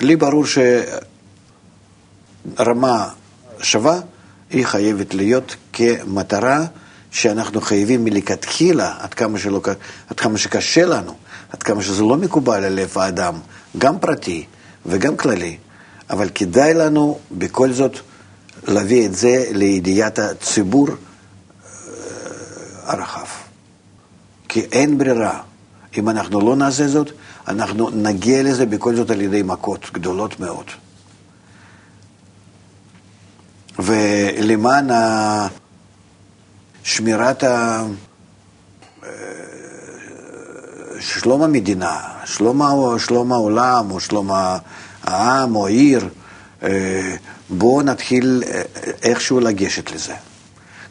[0.00, 0.44] לי ברור
[2.56, 3.08] שרמה
[3.60, 4.00] שווה
[4.50, 6.66] היא חייבת להיות כמטרה
[7.10, 9.60] שאנחנו חייבים מלכתחילה, עד כמה, שלא,
[10.10, 11.14] עד כמה שקשה לנו,
[11.52, 13.34] עד כמה שזה לא מקובל על לב האדם,
[13.78, 14.44] גם פרטי
[14.86, 15.56] וגם כללי,
[16.10, 17.96] אבל כדאי לנו בכל זאת
[18.68, 20.94] להביא את זה לידיעת הציבור אה,
[22.84, 23.26] הרחב.
[24.48, 25.40] כי אין ברירה.
[25.98, 27.10] אם אנחנו לא נעשה זאת,
[27.48, 30.64] אנחנו נגיע לזה בכל זאת על ידי מכות גדולות מאוד.
[33.78, 34.88] ולמען
[36.86, 37.84] שמירת ה...
[39.04, 39.10] אה,
[41.00, 42.62] שלום המדינה, שלום,
[42.98, 44.30] שלום העולם או שלום
[45.02, 46.08] העם או העיר,
[46.62, 47.14] אה,
[47.50, 48.62] בואו נתחיל אה,
[49.02, 50.14] איכשהו לגשת לזה.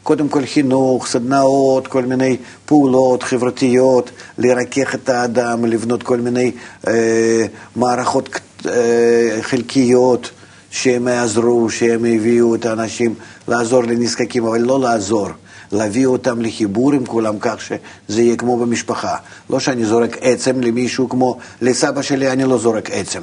[0.02, 6.52] קודם כל חינוך, סדנאות, כל מיני פעולות חברתיות, לרכך את האדם, לבנות כל מיני
[6.88, 8.28] אה, מערכות
[8.66, 10.30] אה, חלקיות
[10.70, 13.14] שהם יעזרו, שהם יביאו את האנשים
[13.48, 15.28] לעזור לנזקקים, אבל לא לעזור.
[15.72, 19.16] להביא אותם לחיבור עם כולם כך שזה יהיה כמו במשפחה.
[19.50, 23.22] לא שאני זורק עצם למישהו כמו לסבא שלי, אני לא זורק עצם.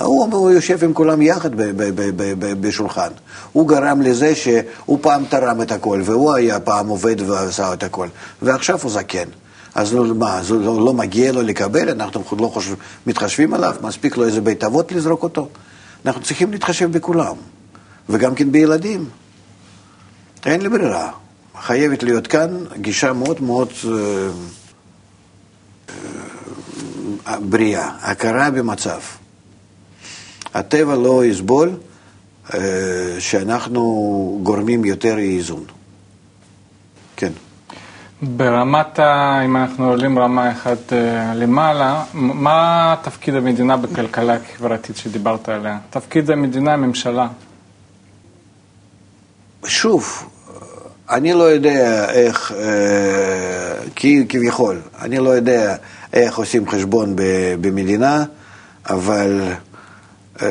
[0.00, 1.50] הוא, הוא יושב עם כולם יחד
[2.60, 3.08] בשולחן.
[3.52, 8.08] הוא גרם לזה שהוא פעם תרם את הכל, והוא היה פעם עובד ועשה את הכל,
[8.42, 9.28] ועכשיו הוא זקן.
[9.74, 12.74] אז לא, מה, אז לא, לא מגיע לו לקבל, אנחנו לא חושב,
[13.06, 15.48] מתחשבים עליו, מספיק לו איזה בית אבות לזרוק אותו.
[16.06, 17.34] אנחנו צריכים להתחשב בכולם,
[18.08, 19.08] וגם כן בילדים.
[20.46, 21.21] אין לי ברירה.
[21.62, 23.92] חייבת להיות כאן גישה מאוד מאוד אה,
[27.26, 29.00] אה, בריאה, הכרה במצב.
[30.54, 31.70] הטבע לא יסבול
[32.54, 32.60] אה,
[33.18, 35.64] שאנחנו גורמים יותר איזון.
[37.16, 37.32] כן.
[38.22, 39.40] ברמת ה...
[39.44, 40.92] אם אנחנו עולים רמה אחת
[41.34, 45.78] למעלה, מה תפקיד המדינה בכלכלה החברתית שדיברת עליה?
[45.90, 47.28] תפקיד המדינה, הממשלה.
[49.64, 50.28] שוב,
[51.12, 53.74] אני לא יודע איך, אה,
[54.28, 55.76] כביכול, אני לא יודע
[56.12, 57.16] איך עושים חשבון
[57.60, 58.24] במדינה,
[58.90, 59.42] אבל
[60.42, 60.46] אמ,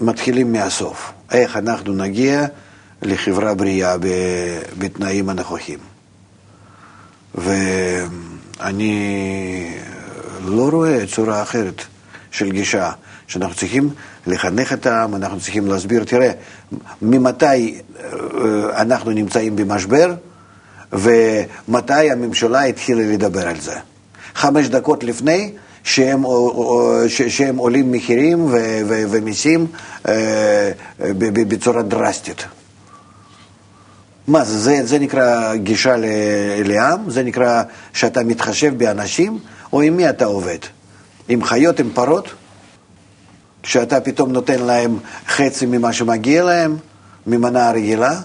[0.00, 1.12] מתחילים מהסוף.
[1.32, 2.46] איך אנחנו נגיע
[3.02, 3.96] לחברה בריאה
[4.78, 5.78] בתנאים הנכוחים.
[7.34, 8.94] ואני
[10.44, 11.82] לא רואה צורה אחרת
[12.30, 12.90] של גישה,
[13.26, 13.90] שאנחנו צריכים
[14.26, 16.32] לחנך את העם, אנחנו צריכים להסביר, תראה,
[17.02, 20.14] ממתי אה, אנחנו נמצאים במשבר
[20.92, 23.74] ומתי הממשלה התחילה לדבר על זה.
[24.34, 25.52] חמש דקות לפני
[25.84, 26.22] שהם,
[27.08, 28.46] שהם עולים מחירים
[28.86, 29.66] ומיסים
[30.08, 30.70] אה,
[31.32, 32.44] בצורה דרסטית.
[34.28, 35.96] מה זה, זה, זה נקרא גישה
[36.64, 37.10] לעם?
[37.10, 39.38] זה נקרא שאתה מתחשב באנשים?
[39.72, 40.58] או עם מי אתה עובד?
[41.28, 42.28] עם חיות, עם פרות?
[43.68, 46.76] שאתה פתאום נותן להם חצי ממה שמגיע להם,
[47.26, 48.20] ממנה רגילה?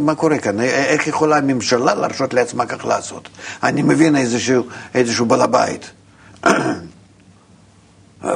[0.00, 0.60] מה קורה כאן?
[0.60, 3.28] איך יכולה הממשלה להרשות לעצמה כך לעשות?
[3.62, 5.90] אני מבין איזשהו, איזשהו בעל הבית,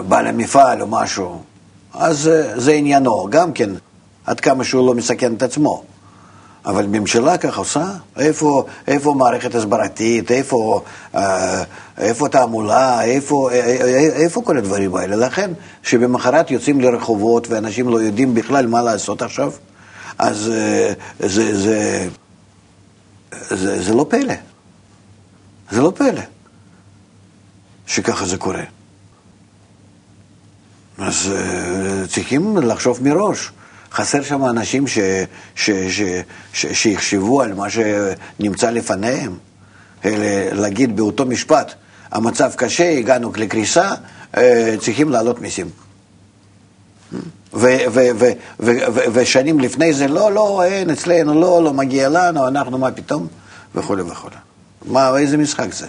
[0.08, 1.42] בעל המפעל או משהו,
[1.94, 3.70] אז אה, זה עניינו, גם כן,
[4.26, 5.84] עד כמה שהוא לא מסכן את עצמו.
[6.68, 7.92] אבל ממשלה כך עושה?
[8.16, 10.30] איפה, איפה מערכת הסברתית?
[10.30, 10.82] איפה,
[11.14, 11.62] אה,
[11.98, 13.04] איפה תעמולה?
[13.04, 15.16] איפה, אה, איפה כל הדברים האלה?
[15.16, 15.50] לכן,
[15.82, 19.52] שבמחרת יוצאים לרחובות ואנשים לא יודעים בכלל מה לעשות עכשיו,
[20.18, 22.08] אז זה, זה, זה,
[23.50, 24.34] זה, זה לא פלא.
[25.70, 26.22] זה לא פלא
[27.86, 28.64] שככה זה קורה.
[30.98, 31.32] אז
[32.08, 33.50] צריכים לחשוב מראש.
[33.92, 34.98] חסר שם אנשים ש,
[35.54, 36.02] ש, ש,
[36.52, 39.36] ש, שיחשבו על מה שנמצא לפניהם.
[40.52, 41.74] להגיד באותו משפט,
[42.10, 43.90] המצב קשה, הגענו לקריסה,
[44.80, 45.70] צריכים להעלות מיסים.
[49.12, 53.26] ושנים לפני זה, לא, לא, אין, אצלנו, לא, לא מגיע לנו, אנחנו, מה פתאום,
[53.74, 54.36] וכולי וכולי.
[54.84, 55.86] מה, איזה משחק זה?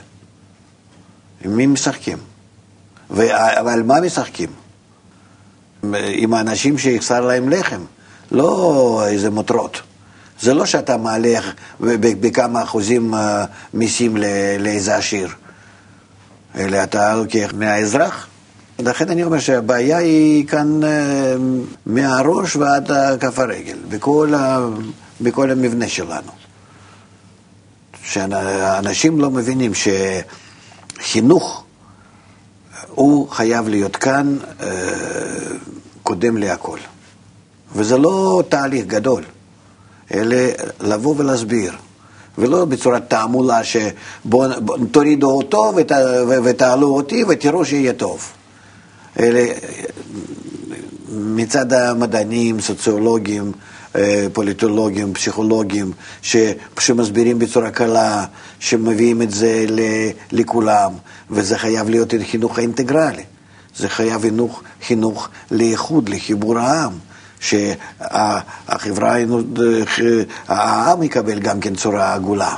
[1.45, 2.17] עם מי משחקים?
[3.09, 4.49] ועל מה משחקים?
[5.93, 7.81] עם האנשים שיחסר להם לחם,
[8.31, 9.81] לא איזה מותרות.
[10.41, 11.39] זה לא שאתה מעלה
[11.79, 14.17] בכמה אחוזים אה, מיסים
[14.59, 15.29] לאיזה עשיר,
[16.55, 18.27] אלא אתה לוקח מהאזרח.
[18.79, 21.35] לכן אני אומר שהבעיה היא כאן אה,
[21.85, 24.59] מהראש ועד כף הרגל, בכל, ה,
[25.21, 26.31] בכל המבנה שלנו.
[28.03, 29.71] שאנשים לא מבינים
[30.99, 31.63] שחינוך
[32.95, 34.67] הוא חייב להיות כאן אה,
[36.03, 36.77] קודם להכל.
[37.75, 39.23] וזה לא תהליך גדול,
[40.13, 40.37] אלא
[40.81, 41.73] לבוא ולהסביר.
[42.37, 44.51] ולא בצורת תעמולה שבואו
[44.91, 45.91] תורידו אותו ות,
[46.43, 48.31] ותעלו אותי ותראו שיהיה טוב.
[49.19, 49.39] אלא
[51.11, 53.68] מצד המדענים, סוציולוגים, אה,
[54.33, 56.35] פוליטולוגים, פסיכולוגים, ש,
[56.79, 58.25] שמסבירים בצורה קלה,
[58.59, 59.65] שמביאים את זה
[60.31, 60.91] לכולם,
[61.29, 63.23] וזה חייב להיות חינוך אינטגרלי.
[63.75, 66.91] זה חייב חינוך, חינוך לאיחוד, לחיבור העם.
[67.39, 69.15] שהחברה,
[70.47, 72.55] העם יקבל גם כן צורה עגולה.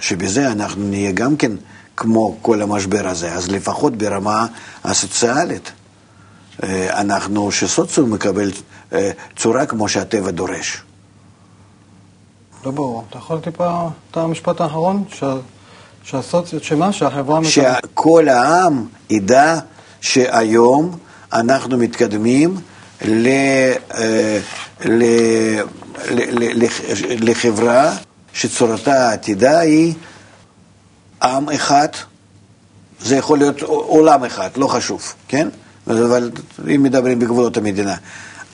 [0.00, 1.52] שבזה אנחנו נהיה גם כן
[1.96, 4.46] כמו כל המשבר הזה, אז לפחות ברמה
[4.84, 5.72] הסוציאלית,
[6.62, 8.50] אנחנו, שסוציום מקבל
[8.92, 10.82] אה, צורה כמו שהטבע דורש.
[12.64, 13.04] לא ברור.
[13.10, 15.04] אתה יכול טיפה את המשפט האחרון?
[16.04, 16.92] שהסוציו, שמה?
[16.92, 17.44] שהחברה...
[17.44, 19.58] שכל העם ידע
[20.00, 20.98] שהיום
[21.32, 22.56] אנחנו מתקדמים
[23.04, 23.26] ל,
[23.94, 24.38] אה,
[24.84, 25.04] ל,
[26.10, 26.66] ל, ל,
[27.30, 27.96] לחברה
[28.32, 29.94] שצורתה העתידה היא
[31.22, 31.88] עם אחד,
[33.00, 35.48] זה יכול להיות עולם אחד, לא חשוב, כן?
[35.88, 36.30] אבל
[36.74, 37.94] אם מדברים בגבולות המדינה.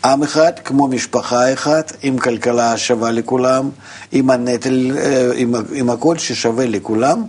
[0.05, 3.71] עם אחד כמו משפחה אחת, עם כלכלה שווה לכולם,
[4.13, 7.23] עם הנטל, אה, עם, עם הכל ששווה לכולם,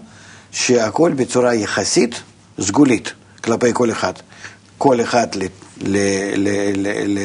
[0.51, 2.21] שהכל בצורה יחסית
[2.61, 3.13] סגולית
[3.43, 4.13] כלפי כל אחד.
[4.77, 5.43] כל אחד ל,
[5.81, 5.97] ל,
[6.35, 7.19] ל, ל, ל,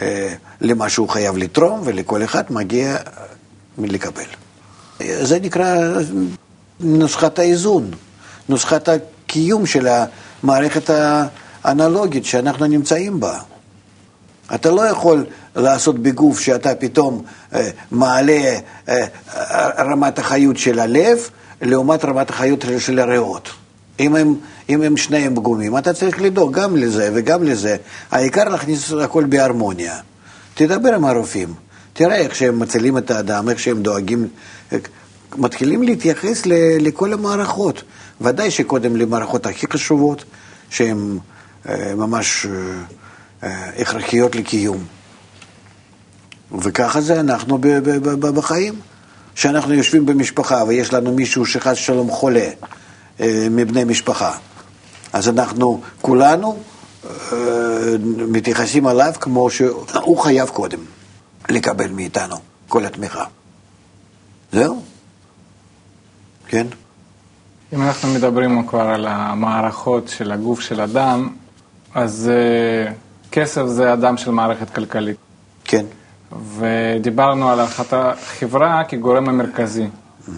[0.00, 2.96] אה, למה שהוא חייב לתרום, ולכל אחד מגיע
[3.78, 4.24] לקבל.
[5.00, 5.76] זה נקרא
[6.80, 7.90] נוסחת האיזון,
[8.48, 9.88] נוסחת הקיום של
[10.42, 10.90] המערכת
[11.64, 13.38] האנלוגית שאנחנו נמצאים בה.
[14.54, 17.22] אתה לא יכול לעשות בגוף שאתה פתאום
[17.54, 19.06] אה, מעלה אה,
[19.78, 21.18] רמת החיות של הלב
[21.62, 23.48] לעומת רמת החיות של הריאות.
[24.00, 24.34] אם הם,
[24.68, 27.76] אם הם שניהם פגומים, אתה צריך לדאוג גם לזה וגם לזה.
[28.10, 30.00] העיקר להכניס הכל בהרמוניה.
[30.54, 31.54] תדבר עם הרופאים,
[31.92, 34.28] תראה איך שהם מצילים את האדם, איך שהם דואגים,
[35.36, 37.82] מתחילים להתייחס ל, לכל המערכות.
[38.20, 40.24] ודאי שקודם למערכות הכי חשובות,
[40.70, 41.37] שהן אה,
[41.96, 42.50] ממש אה,
[43.42, 44.84] אה, הכרחיות לקיום.
[46.58, 47.58] וככה זה אנחנו
[48.20, 48.74] בחיים.
[49.38, 52.48] כשאנחנו יושבים במשפחה ויש לנו מישהו שחס ושלום חולה,
[53.20, 54.36] אה, מבני משפחה.
[55.12, 56.58] אז אנחנו כולנו
[57.06, 57.08] אה,
[58.28, 60.78] מתייחסים עליו כמו שהוא חייב קודם
[61.48, 62.36] לקבל מאיתנו
[62.68, 63.24] כל התמיכה.
[64.52, 64.82] זהו?
[66.46, 66.66] כן?
[67.72, 71.28] אם אנחנו מדברים כבר על המערכות של הגוף של אדם,
[71.98, 72.92] אז uh,
[73.32, 75.16] כסף זה אדם של מערכת כלכלית.
[75.64, 75.86] כן.
[76.58, 79.86] ודיברנו על אחת החברה כגורם המרכזי.
[79.86, 80.30] Mm-hmm.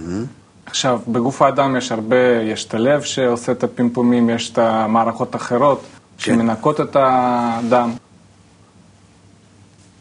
[0.67, 5.81] עכשיו, בגוף האדם יש הרבה, יש את הלב שעושה את הפימפומים, יש את המערכות האחרות
[5.81, 6.35] כן.
[6.35, 7.91] שמנקות את הדם.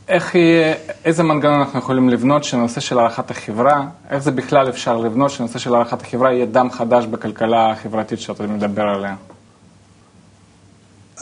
[0.08, 0.74] איך יהיה,
[1.06, 5.60] איזה מנגנון אנחנו יכולים לבנות שנושא של הערכת החברה, איך זה בכלל אפשר לבנות שנושא
[5.60, 9.16] של הערכת החברה יהיה דם חדש בכלכלה החברתית שאתה מדבר עליה?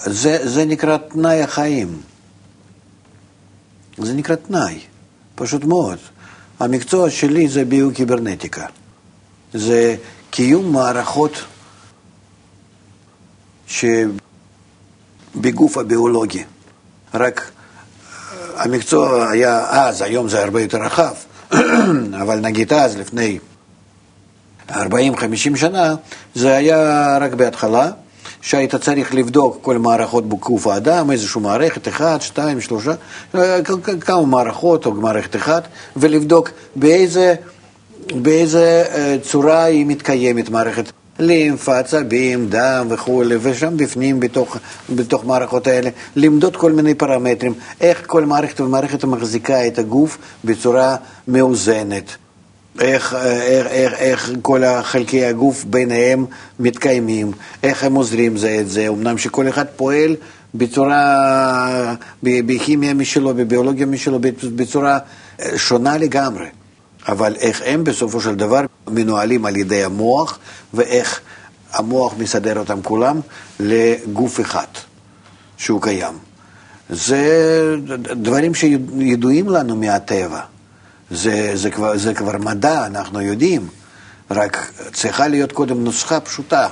[0.06, 2.02] זה, זה נקרא תנאי החיים.
[3.98, 4.80] זה נקרא תנאי,
[5.36, 5.98] פשוט מאוד.
[6.60, 8.66] המקצוע שלי זה ביוקיברנטיקה.
[9.54, 9.96] זה
[10.30, 11.32] קיום מערכות
[15.36, 16.44] שבגוף הביולוגי.
[17.14, 21.14] רק אה, המקצוע היה אז, היום זה הרבה יותר רחב,
[22.22, 23.40] אבל נגיד אז, לפני
[24.70, 24.76] 40-50
[25.56, 25.96] שנה,
[26.36, 27.92] זה היה רק בהתחלה,
[28.42, 32.94] שהיית צריך לבדוק כל מערכות בגוף האדם, איזושהי מערכת, אחת, שתיים, שלושה,
[33.36, 33.60] אה,
[34.02, 37.36] כמה מערכות או מערכת אחת, ולבדוק באיזה...
[38.16, 44.58] באיזה אה, צורה היא מתקיימת, מערכת לימפה, עצבים, דם וכולי, ושם בפנים, בתוך,
[44.96, 50.96] בתוך מערכות האלה, למדוד כל מיני פרמטרים, איך כל מערכת ומערכת מחזיקה את הגוף בצורה
[51.28, 52.16] מאוזנת.
[52.82, 56.26] איך, איך, איך, איך כל חלקי הגוף ביניהם
[56.60, 57.32] מתקיימים,
[57.64, 60.16] איך הם עוזרים זה את זה, אמנם שכל אחד פועל
[60.56, 64.20] בצורה, בכימיה משלו, בביולוגיה משלו,
[64.56, 65.00] בצורה
[65.42, 66.48] אה, שונה לגמרי.
[67.08, 70.40] אבל איך הם בסופו של דבר מנוהלים על ידי המוח,
[70.74, 71.20] ואיך
[71.74, 73.20] המוח מסדר אותם כולם
[73.60, 74.68] לגוף אחד
[75.58, 76.14] שהוא קיים.
[76.90, 80.42] זה דברים שידועים לנו מהטבע.
[81.12, 83.68] זה, זה, כבר, זה כבר מדע, אנחנו יודעים.
[84.32, 86.68] רק צריכה להיות קודם נוסחה פשוטה,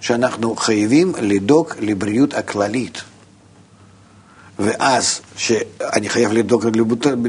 [0.00, 3.02] שאנחנו חייבים לדאוג לבריאות הכללית.
[4.58, 6.66] ואז, שאני חייב לדאוג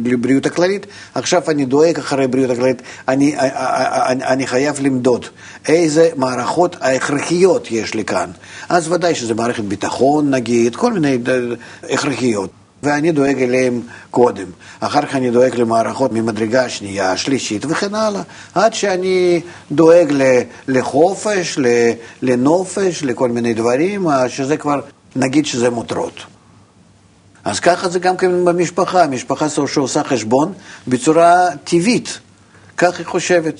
[0.05, 0.85] לבריאות הכללית,
[1.15, 5.25] עכשיו אני דואג אחרי בריאות הכללית, אני, אני, אני חייב למדוד
[5.67, 8.31] איזה מערכות ההכרחיות יש לי כאן.
[8.69, 11.17] אז ודאי שזה מערכת ביטחון נגיד, כל מיני
[11.89, 12.51] הכרחיות.
[12.83, 14.45] ואני דואג אליהם קודם.
[14.79, 18.21] אחר כך אני דואג למערכות ממדרגה שנייה, שלישית וכן הלאה.
[18.55, 20.13] עד שאני דואג
[20.67, 21.59] לחופש,
[22.21, 24.81] לנופש, לכל מיני דברים, שזה כבר,
[25.15, 26.23] נגיד שזה מותרות.
[27.45, 30.53] אז ככה זה גם כן במשפחה, משפחה שעושה חשבון
[30.87, 32.19] בצורה טבעית,
[32.77, 33.55] כך היא חושבת.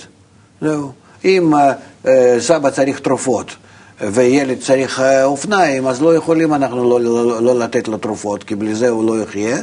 [0.61, 0.91] זהו.
[1.25, 2.07] אם uh,
[2.39, 3.55] סבא צריך תרופות
[4.01, 8.55] וילד צריך uh, אופניים, אז לא יכולים אנחנו לא, לא, לא לתת לו תרופות, כי
[8.55, 9.57] בלי זה הוא לא יחיה,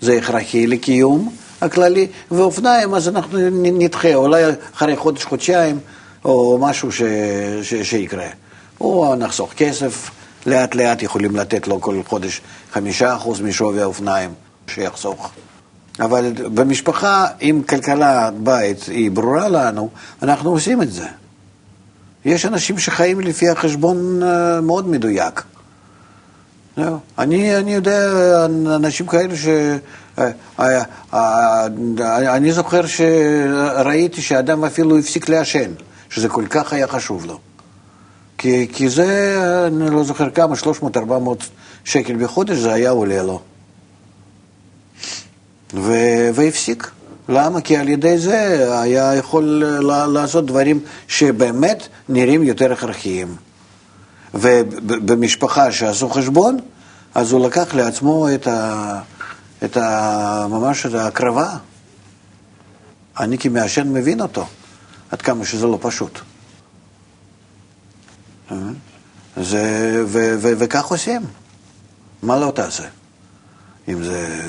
[0.00, 4.42] זה הכרחי לקיום הכללי, ואופניים אז אנחנו נדחה, אולי
[4.74, 5.78] אחרי חודש-חודשיים
[6.24, 7.02] או משהו ש,
[7.62, 8.26] ש, שיקרה.
[8.80, 10.10] או נחסוך כסף.
[10.46, 12.40] לאט לאט יכולים לתת לו כל חודש
[12.72, 14.30] חמישה אחוז משווי האופניים
[14.66, 15.30] שיחסוך.
[16.00, 19.88] אבל במשפחה, אם כלכלה בית היא ברורה לנו,
[20.22, 21.06] אנחנו עושים את זה.
[22.26, 25.42] יש אנשים שחיים לפי החשבון אה, מאוד מדויק.
[27.18, 28.10] אני, אני יודע
[28.74, 29.46] אנשים כאלה ש...
[30.18, 31.66] אה, אה,
[32.36, 35.70] אני זוכר שראיתי שאדם אפילו הפסיק לעשן,
[36.10, 37.38] שזה כל כך היה חשוב לו.
[38.38, 40.96] כי, כי זה, אני לא זוכר כמה, 300-400
[41.84, 43.40] שקל בחודש זה היה עולה לו.
[45.74, 45.92] ו,
[46.34, 46.90] והפסיק.
[47.28, 47.60] למה?
[47.60, 49.44] כי על ידי זה היה יכול
[50.12, 53.36] לעשות דברים שבאמת נראים יותר הכרחיים.
[54.34, 56.58] ובמשפחה שעשו חשבון,
[57.14, 59.00] אז הוא לקח לעצמו את, ה,
[59.64, 61.56] את ה, ממש את ההקרבה.
[63.20, 64.46] אני כמעשן מבין אותו,
[65.10, 66.20] עד כמה שזה לא פשוט.
[69.36, 71.22] זה, ו, ו, וכך עושים.
[72.22, 72.84] מה לא תעשה?
[73.88, 74.42] אם זה...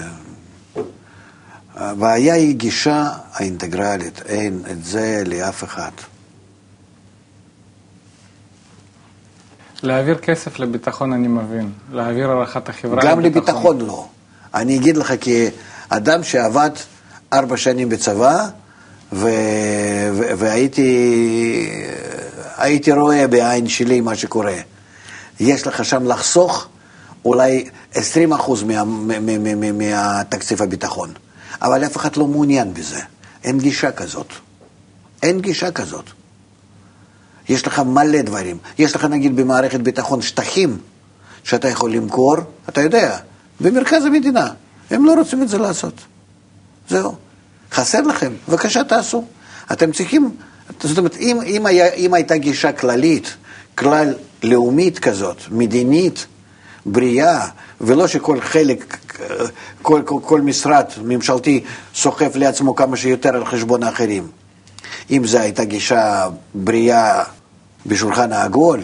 [1.78, 5.92] הבעיה היא גישה האינטגרלית, אין את זה לאף אחד.
[9.84, 13.78] להעביר כסף לביטחון אני מבין, להעביר הערכת החברה גם לביטחון.
[13.78, 14.08] לביטחון לא.
[14.54, 16.70] אני אגיד לך, כאדם שעבד
[17.34, 18.48] ארבע שנים בצבא,
[19.14, 19.28] ו...
[20.14, 20.22] ו...
[20.38, 20.90] והייתי
[22.58, 24.56] הייתי רואה בעין שלי מה שקורה.
[25.40, 26.68] יש לך שם לחסוך
[27.26, 28.84] אולי 20 אחוז מה,
[29.74, 31.14] מהתקציב הביטחון,
[31.62, 33.00] אבל אף אחד לא מעוניין בזה.
[33.44, 34.28] אין גישה כזאת.
[35.24, 36.06] אין גישה כזאת.
[37.50, 38.58] יש לך מלא דברים.
[38.80, 40.78] יש לך נגיד במערכת ביטחון שטחים
[41.44, 42.36] שאתה יכול למכור,
[42.70, 43.18] אתה יודע,
[43.60, 44.52] במרכז המדינה.
[44.90, 45.94] הם לא רוצים את זה לעשות.
[46.90, 47.16] זהו.
[47.72, 49.26] חסר לכם, בבקשה תעשו.
[49.72, 50.32] אתם צריכים
[50.84, 53.36] זאת אומרת, אם, אם, היה, אם הייתה גישה כללית,
[53.76, 56.26] כלל לאומית כזאת, מדינית,
[56.88, 57.48] בריאה,
[57.82, 58.98] ולא שכל חלק,
[59.82, 61.64] כל, כל, כל משרד ממשלתי
[61.96, 64.28] סוחב לעצמו כמה שיותר על חשבון האחרים.
[65.12, 67.24] אם זו הייתה גישה בריאה
[67.86, 68.84] בשולחן העגול,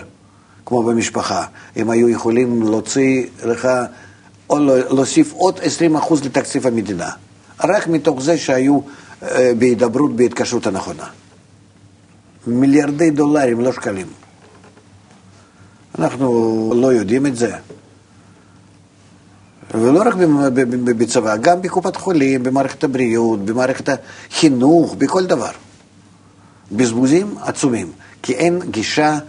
[0.65, 1.45] כמו במשפחה,
[1.75, 3.67] הם היו יכולים להוציא לך,
[4.49, 7.09] או להוסיף עוד 20% לתקציב המדינה,
[7.63, 8.79] רק מתוך זה שהיו
[9.23, 11.03] אה, בהידברות בהתקשרות הנכונה.
[12.47, 14.07] מיליארדי דולרים, לא שקלים.
[15.99, 17.55] אנחנו לא יודעים את זה.
[19.73, 20.13] ולא רק
[20.83, 23.89] בצבא, גם בקופת חולים, במערכת הבריאות, במערכת
[24.29, 25.51] החינוך, בכל דבר.
[26.71, 29.19] בזבוזים עצומים, כי אין גישה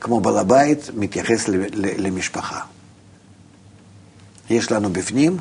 [0.00, 1.48] כמו בעל הבית מתייחס
[1.98, 2.60] למשפחה.
[4.50, 5.36] יש לנו בפנים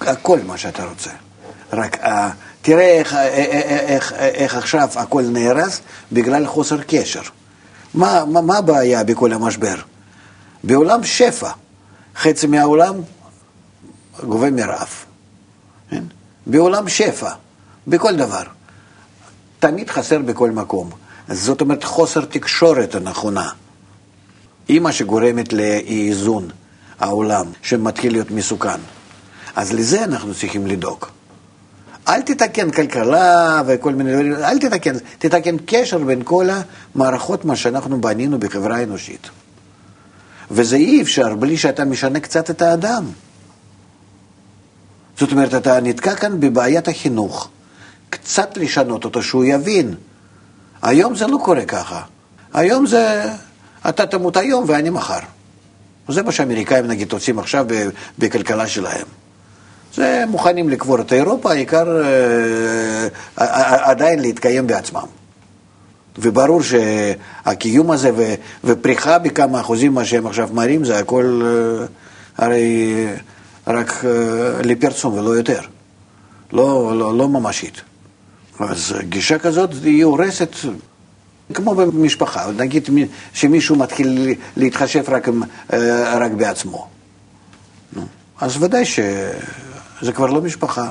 [0.00, 1.10] הכל מה שאתה רוצה,
[1.72, 1.98] רק
[2.62, 5.80] תראה איך, איך, איך, איך עכשיו הכל נהרס
[6.12, 7.22] בגלל חוסר קשר.
[7.94, 9.74] מה, מה, מה הבעיה בכל המשבר?
[10.64, 11.50] בעולם שפע,
[12.16, 12.94] חצי מהעולם
[14.20, 15.04] גובה מרעב.
[15.90, 16.04] כן?
[16.46, 17.30] בעולם שפע,
[17.86, 18.42] בכל דבר.
[19.58, 20.90] תמיד חסר בכל מקום.
[21.28, 23.50] זאת אומרת חוסר תקשורת הנכונה.
[24.68, 26.48] היא מה שגורמת לאי איזון
[27.00, 28.80] העולם, שמתחיל להיות מסוכן.
[29.56, 31.04] אז לזה אנחנו צריכים לדאוג.
[32.08, 36.48] אל תתקן כלכלה וכל מיני דברים, אל תתקן, תתקן קשר בין כל
[36.94, 39.30] המערכות, מה שאנחנו בנינו בחברה האנושית.
[40.50, 43.04] וזה אי אפשר בלי שאתה משנה קצת את האדם.
[45.22, 47.48] זאת אומרת, אתה נתקע כאן בבעיית החינוך.
[48.10, 49.94] קצת לשנות אותו, שהוא יבין.
[50.82, 52.02] היום זה לא קורה ככה.
[52.52, 53.22] היום זה,
[53.88, 55.18] אתה תמות היום ואני מחר.
[56.08, 57.66] זה מה שהאמריקאים נגיד עושים עכשיו
[58.18, 59.06] בכלכלה שלהם.
[59.94, 63.06] זה מוכנים לקבור את אירופה, העיקר אה,
[63.90, 65.06] עדיין להתקיים בעצמם.
[66.18, 71.86] וברור שהקיום הזה ופריחה בכמה אחוזים, מה שהם עכשיו מראים, זה הכל אה,
[72.44, 73.06] הרי
[73.66, 75.60] רק אה, לפרסום ולא יותר.
[76.52, 77.80] לא, לא, לא ממשית.
[78.58, 80.56] אז גישה כזאת היא הורסת,
[81.54, 82.88] כמו במשפחה, נגיד
[83.34, 85.28] שמישהו מתחיל להתחשב רק,
[85.72, 86.88] אה, רק בעצמו.
[88.40, 90.90] אז ודאי שזה כבר לא משפחה.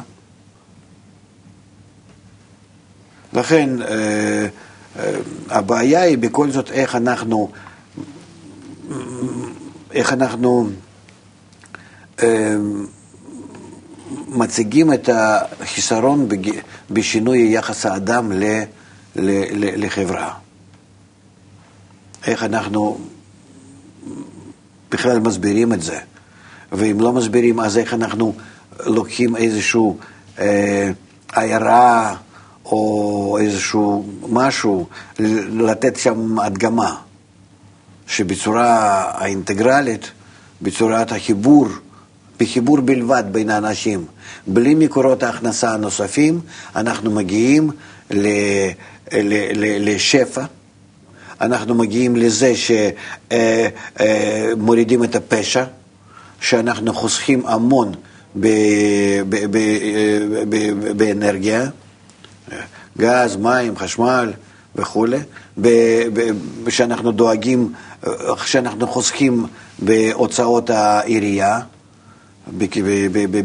[3.33, 4.47] לכן, אה,
[5.49, 7.51] הבעיה היא בכל זאת איך אנחנו,
[9.91, 10.69] איך אנחנו
[14.27, 16.27] מציגים את החיסרון
[16.89, 18.31] בשינוי יחס האדם
[19.55, 20.33] לחברה.
[22.27, 22.97] איך אנחנו
[24.91, 25.99] בכלל מסבירים את זה.
[26.71, 28.33] ואם לא מסבירים, אז איך אנחנו
[28.85, 29.81] לוקחים איזושהי
[30.39, 30.91] אה,
[31.33, 32.15] עיירה
[32.65, 34.87] או איזשהו משהו,
[35.49, 36.95] לתת שם הדגמה,
[38.07, 38.67] שבצורה
[39.11, 40.11] האינטגרלית,
[40.61, 41.67] בצורת החיבור,
[42.41, 44.05] בחיבור בלבד בין האנשים,
[44.47, 46.39] בלי מקורות ההכנסה הנוספים,
[46.75, 47.69] אנחנו מגיעים
[48.11, 48.27] ל,
[49.13, 50.43] ל, ל, לשפע,
[51.41, 52.53] אנחנו מגיעים לזה
[54.57, 55.63] שמורידים את הפשע,
[56.39, 57.91] שאנחנו חוסכים המון
[60.95, 61.65] באנרגיה.
[62.97, 64.33] גז, מים, חשמל
[64.75, 65.19] וכולי,
[66.69, 67.73] שאנחנו דואגים,
[68.45, 69.45] שאנחנו חוסכים
[69.79, 71.59] בהוצאות העירייה,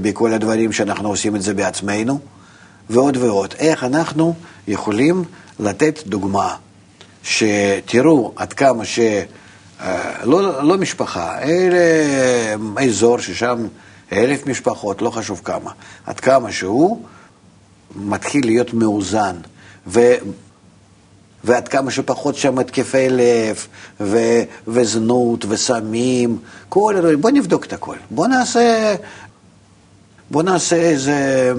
[0.03, 2.21] בכל הדברים שאנחנו עושים את זה בעצמנו,
[2.91, 3.55] ועוד ועוד.
[3.59, 4.35] איך אנחנו
[4.69, 5.25] יכולים
[5.61, 6.55] לתת דוגמה,
[7.23, 8.99] שתראו עד כמה ש...
[9.81, 11.79] אה, לא, לא משפחה, אלא
[12.85, 13.67] אזור ששם
[14.13, 15.71] אלף משפחות, לא חשוב כמה,
[16.07, 17.03] עד כמה שהוא
[17.97, 19.37] מתחיל להיות מאוזן,
[19.87, 20.01] ו...
[21.47, 23.67] ועד כמה שפחות שם התקפי לב,
[24.01, 24.19] ו...
[24.69, 26.39] וזנות, וסמים,
[26.69, 27.97] כל הדברים, בוא נבדוק את הכל.
[28.11, 28.95] בוא נעשה,
[30.31, 31.53] בוא נעשה איזה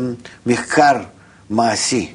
[0.46, 1.02] מחקר
[1.50, 2.14] מעשי.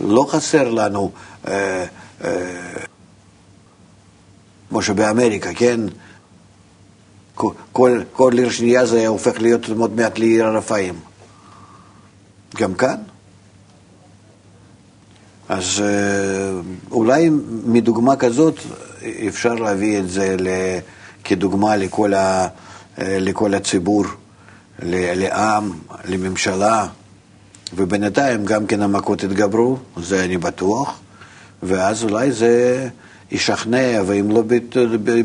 [0.00, 1.10] לא חסר לנו,
[1.48, 1.84] אה,
[2.24, 2.30] אה,
[4.68, 5.80] כמו שבאמריקה, כן?
[8.12, 10.94] כל עיר שנייה זה הופך להיות עוד מעט לעיר הרפאים.
[12.56, 12.96] גם כאן.
[15.48, 17.30] אז אה, אולי
[17.66, 18.54] מדוגמה כזאת
[19.28, 20.36] אפשר להביא את זה
[21.24, 22.48] כדוגמה לכל, ה,
[22.98, 24.04] אה, לכל הציבור,
[24.82, 25.70] לעם,
[26.04, 26.86] לממשלה,
[27.76, 30.98] ובינתיים גם כן המכות יתגברו, זה אני בטוח,
[31.62, 32.88] ואז אולי זה
[33.30, 34.42] ישכנע, ואם לא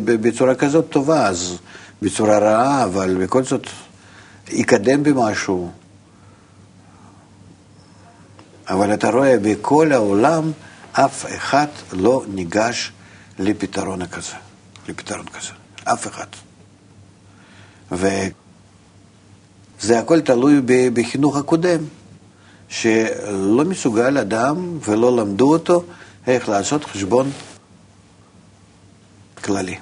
[0.06, 1.58] בצורה כזאת טובה, אז
[2.02, 3.68] בצורה רעה, אבל בכל זאת
[4.52, 5.72] יקדם במשהו.
[8.74, 10.52] אבל אתה רואה, בכל העולם
[10.92, 12.92] אף אחד לא ניגש
[13.40, 14.34] לפתרון כזה,
[14.90, 15.52] לפתרון כזה,
[15.84, 16.26] אף אחד.
[17.92, 20.62] וזה הכל תלוי
[20.94, 21.80] בחינוך הקודם,
[22.70, 25.84] שלא מסוגל אדם ולא למדו אותו
[26.28, 27.32] איך לעשות חשבון
[29.44, 29.78] כללי.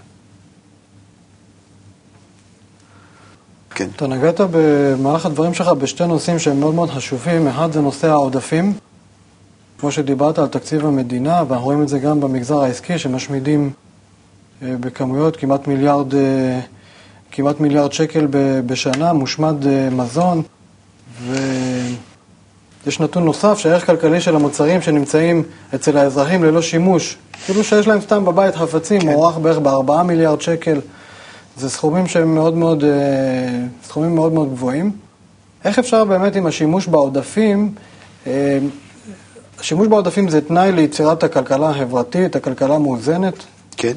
[3.75, 3.87] כן.
[3.95, 7.47] אתה נגעת במהלך הדברים שלך בשתי נושאים שהם מאוד מאוד חשובים.
[7.47, 8.73] אחד זה נושא העודפים.
[9.79, 13.71] כמו שדיברת על תקציב המדינה, ואנחנו רואים את זה גם במגזר העסקי, שמשמידים
[14.63, 16.59] אה, בכמויות כמעט מיליארד, אה,
[17.31, 18.27] כמעט מיליארד שקל
[18.65, 20.41] בשנה, מושמד אה, מזון.
[22.85, 25.43] ויש נתון נוסף, שהערך כלכלי של המוצרים שנמצאים
[25.75, 29.07] אצל האזרחים ללא שימוש, כאילו שיש להם סתם בבית חפצים, כן.
[29.09, 30.79] מוערך בערך ב-4 מיליארד שקל.
[31.61, 32.89] זה סכומים שהם מאוד מאוד, אה,
[33.83, 34.91] סכומים מאוד מאוד גבוהים.
[35.65, 37.73] איך אפשר באמת עם השימוש בעודפים,
[38.27, 38.57] אה,
[39.59, 43.33] השימוש בעודפים זה תנאי ליצירת הכלכלה החברתית, הכלכלה המאוזנת?
[43.77, 43.93] כן.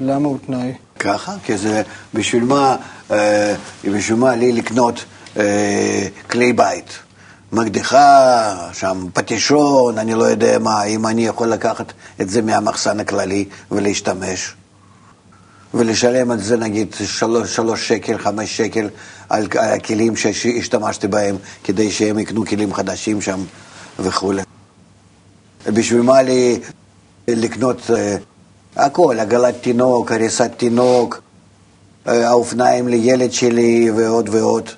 [0.00, 0.72] למה הוא תנאי?
[0.98, 1.82] ככה, כי זה
[2.14, 2.76] בשביל מה,
[3.10, 3.54] אה,
[3.84, 5.04] בשביל מה לי לקנות
[6.30, 6.98] כלי בית?
[7.52, 13.44] מקדחה, שם פטישון, אני לא יודע מה, אם אני יכול לקחת את זה מהמחסן הכללי
[13.70, 14.54] ולהשתמש.
[15.74, 18.88] ולשלם על זה נגיד שלוש, שלוש שקל, חמש שקל
[19.28, 23.44] על הכלים שהשתמשתי בהם כדי שהם יקנו כלים חדשים שם
[23.98, 24.42] וכולי.
[25.66, 26.60] בשביל מה לי
[27.28, 27.92] לקנות uh,
[28.76, 31.20] הכל, עגלת תינוק, הריסת תינוק,
[32.06, 34.70] uh, האופניים לילד שלי ועוד ועוד,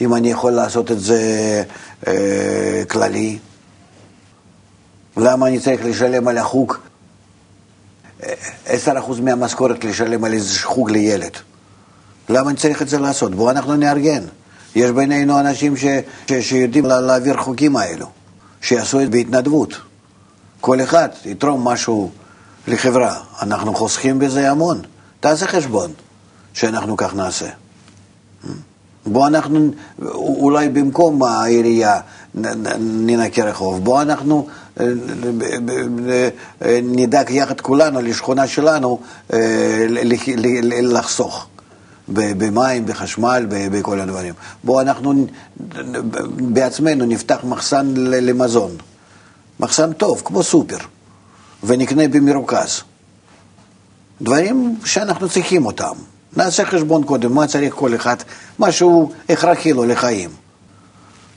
[0.00, 1.20] אם אני יכול לעשות את זה
[2.04, 2.08] uh,
[2.88, 3.38] כללי.
[5.16, 6.74] למה אני צריך לשלם על החוג
[8.66, 11.32] 10% מהמשכורת לשלם על איזה חוג לילד.
[12.28, 13.34] למה אני צריך את זה לעשות?
[13.34, 14.24] בואו אנחנו נארגן.
[14.74, 15.84] יש בינינו אנשים ש,
[16.26, 18.06] ש, שיודעים לה, להעביר חוקים האלו,
[18.60, 19.74] שיעשו את זה בהתנדבות.
[20.60, 22.10] כל אחד יתרום משהו
[22.68, 23.20] לחברה.
[23.42, 24.80] אנחנו חוסכים בזה המון.
[25.20, 25.92] תעשה חשבון
[26.54, 27.48] שאנחנו כך נעשה.
[29.06, 29.70] בואו אנחנו,
[30.14, 32.00] אולי במקום העירייה
[32.78, 34.46] ננקה רחוב, בואו אנחנו
[36.82, 39.00] נדאג יחד כולנו לשכונה שלנו
[39.32, 39.86] אה,
[40.82, 41.46] לחסוך.
[42.12, 44.34] במים, בחשמל, בכל הדברים.
[44.64, 45.26] בואו אנחנו
[46.36, 48.70] בעצמנו נפתח מחסן למזון.
[49.60, 50.78] מחסן טוב, כמו סופר,
[51.64, 52.82] ונקנה במרוכז.
[54.22, 55.92] דברים שאנחנו צריכים אותם.
[56.36, 58.16] נעשה חשבון קודם, מה צריך כל אחד,
[58.58, 60.30] משהו הכרחי לו לחיים.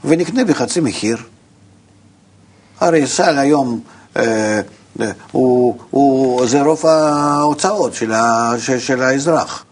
[0.06, 1.18] ונקנה בחצי מחיר.
[2.84, 3.80] הרי סל היום,
[4.18, 4.62] אה,
[5.02, 9.66] אה, הוא, הוא, זה רוב ההוצאות של, ה, של, של האזרח.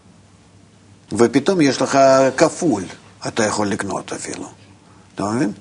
[1.12, 1.98] ופתאום יש לך
[2.36, 2.82] כפול,
[3.26, 4.44] אתה יכול לקנות אפילו.
[5.14, 5.52] אתה מבין?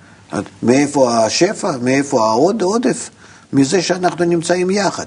[0.63, 3.09] מאיפה השפע, מאיפה העודף?
[3.53, 5.05] מזה שאנחנו נמצאים יחד.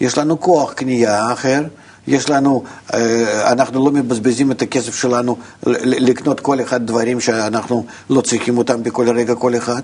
[0.00, 1.64] יש לנו כוח קנייה אחר,
[2.06, 2.62] יש לנו,
[2.94, 5.36] אה, אנחנו לא מבזבזים את הכסף שלנו
[5.82, 9.82] לקנות כל אחד דברים שאנחנו לא צריכים אותם בכל רגע כל אחד.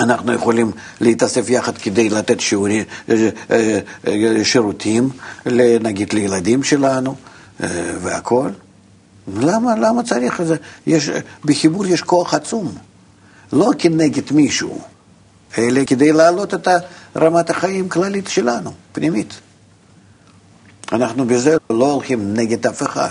[0.00, 3.28] אנחנו יכולים להתאסף יחד כדי לתת שיעורי, אה,
[4.06, 5.10] אה, שירותים,
[5.80, 7.14] נגיד לילדים שלנו
[8.02, 8.52] והכול.
[9.36, 10.56] למה, למה צריך את זה?
[10.86, 11.10] יש,
[11.44, 12.74] בחיבור יש כוח עצום,
[13.52, 14.80] לא כנגד מישהו,
[15.58, 16.68] אלא כדי להעלות את
[17.16, 19.34] רמת החיים הכללית שלנו, פנימית.
[20.92, 23.08] אנחנו בזה לא הולכים נגד אף אחד.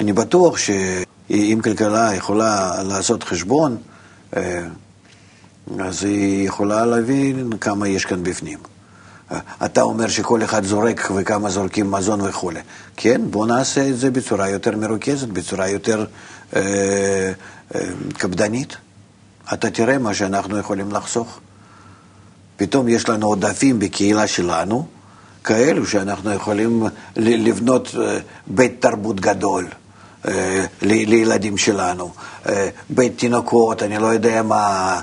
[0.00, 3.76] אני בטוח שאם כלכלה יכולה לעשות חשבון,
[4.36, 4.62] אה,
[5.78, 8.58] אז היא יכולה להבין כמה יש כאן בפנים.
[9.64, 12.60] אתה אומר שכל אחד זורק וכמה זורקים מזון וכולי.
[12.96, 16.04] כן, בוא נעשה את זה בצורה יותר מרוכזת, בצורה יותר
[16.56, 16.62] אה,
[17.74, 17.80] אה,
[18.18, 18.76] קפדנית.
[19.52, 21.40] אתה תראה מה שאנחנו יכולים לחסוך.
[22.56, 24.86] פתאום יש לנו עודפים בקהילה שלנו,
[25.44, 26.82] כאלו שאנחנו יכולים
[27.16, 29.66] לבנות אה, בית תרבות גדול.
[30.28, 32.10] אה, לילדים שלנו,
[32.48, 35.00] אה, בית תינוקות, אני לא יודע מה,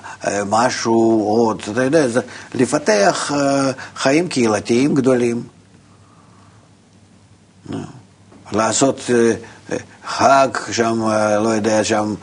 [0.50, 2.22] משהו עוד, אתה יודע, זה
[2.56, 3.32] לפתח
[3.96, 5.44] חיים קהילתיים גדולים.
[8.52, 9.02] לעשות
[10.08, 11.02] חג שם,
[11.44, 12.14] לא יודע, שם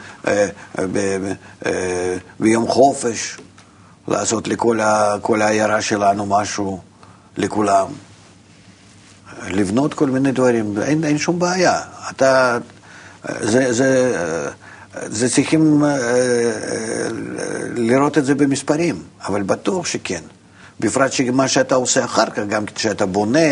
[2.40, 3.38] ביום חופש,
[4.08, 4.80] לעשות לכל
[5.40, 6.80] העיירה שלנו משהו.
[7.36, 7.86] לכולם,
[9.46, 11.80] לבנות כל מיני דברים, אין, אין שום בעיה.
[12.10, 12.58] אתה,
[13.40, 14.18] זה, זה,
[15.06, 15.96] זה צריכים אה,
[17.76, 20.20] לראות את זה במספרים, אבל בטוח שכן.
[20.80, 23.48] בפרט שמה שאתה עושה אחר כך, גם כשאתה בונה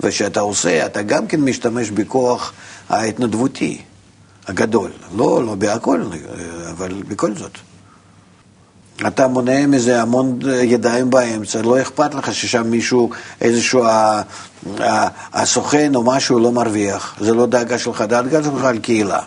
[0.00, 2.52] ושאתה עושה, אתה גם כן משתמש בכוח
[2.88, 3.82] ההתנדבותי
[4.46, 4.90] הגדול.
[5.16, 6.02] לא, לא בהכל,
[6.70, 7.58] אבל בכל זאת.
[9.06, 13.84] אתה מונע מזה המון ידיים באמצע, לא אכפת לך ששם מישהו, איזשהו
[15.32, 17.16] הסוכן או משהו לא מרוויח.
[17.20, 19.20] זה לא דאגה שלך, דאגה שלך על קהילה.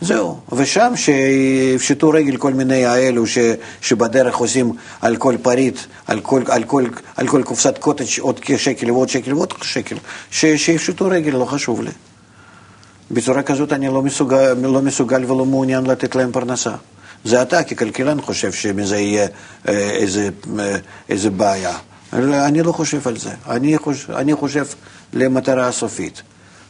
[0.00, 3.38] זהו, ושם שיפשטו רגל כל מיני האלו ש,
[3.80, 6.84] שבדרך עושים על כל פריט, על כל, על כל,
[7.16, 9.96] על כל קופסת קוטג' עוד שקל ועוד שקל ועוד שקל,
[10.30, 11.90] ש, שיפשטו רגל, לא חשוב לי.
[13.10, 16.74] בצורה כזאת אני לא מסוגל, לא מסוגל ולא מעוניין לתת להם פרנסה.
[17.24, 19.26] זה אתה ככלכלן חושב שמזה יהיה
[19.68, 20.76] אה, איזה, אה,
[21.08, 21.78] איזה בעיה.
[22.12, 23.30] אני לא חושב על זה.
[23.48, 24.66] אני חושב, אני חושב
[25.12, 26.22] למטרה הסופית,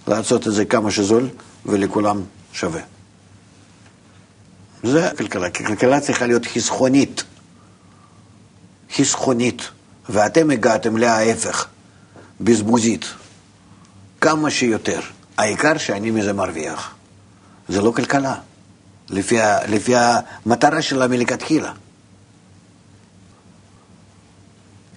[0.08, 1.28] לעשות את זה כמה שזול
[1.66, 2.80] ולכולם שווה.
[4.82, 7.24] זה הכלכלה, כי כלכלה צריכה להיות חסכונית.
[8.96, 9.62] חסכונית.
[10.08, 11.66] ואתם הגעתם להפך,
[12.40, 13.04] בזבוזית.
[14.20, 15.00] כמה שיותר.
[15.36, 16.94] העיקר שאני מזה מרוויח.
[17.68, 18.34] זה לא כלכלה.
[19.10, 19.36] לפי,
[19.68, 21.70] לפי המטרה שלה מלכתחילה.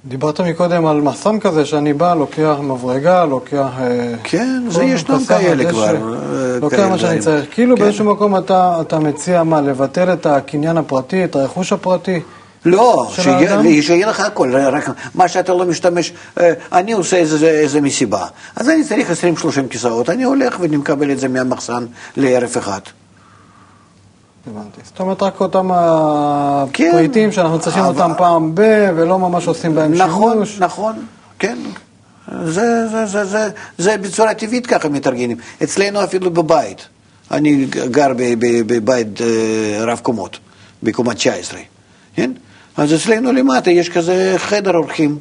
[0.05, 3.67] דיברת מקודם על מחסן כזה שאני בא, לוקח מברגה, לוקח...
[3.79, 5.95] אה, כן, זה ישנם כאלה כבר.
[5.95, 7.45] אה, לוקח מה שאני צריך.
[7.51, 7.83] כאילו כן.
[7.83, 12.19] באיזשהו מקום אתה, אתה מציע מה, לבטל את הקניין הפרטי, את הרכוש הפרטי?
[12.65, 17.81] לא, שיהיה, שיהיה לך הכל, רק מה שאתה לא משתמש, אה, אני עושה איזה, איזה
[17.81, 19.13] מסיבה, אז אני צריך 20-30
[19.69, 21.85] כיסאות, אני הולך ואני מקבל את זה מהמחסן
[22.17, 22.79] לערב אחד.
[24.47, 24.81] הבנתי.
[24.83, 27.83] זאת אומרת, רק אותם הפריטים כן, שאנחנו צריכים.
[27.83, 28.61] אותם פעם ב...
[28.95, 30.59] ולא ממש עושים בהם נכון, שימוש.
[30.59, 31.05] נכון, נכון,
[31.39, 31.57] כן.
[32.45, 35.37] זה, זה, זה, זה, זה בצורה טבעית ככה מתארגנים.
[35.63, 36.87] אצלנו אפילו בבית.
[37.31, 38.11] אני גר
[38.67, 40.39] בבית אה, רב קומות,
[40.83, 41.59] בקומה 19,
[42.15, 42.31] כן?
[42.77, 45.17] אז אצלנו למטה יש כזה חדר אורחים.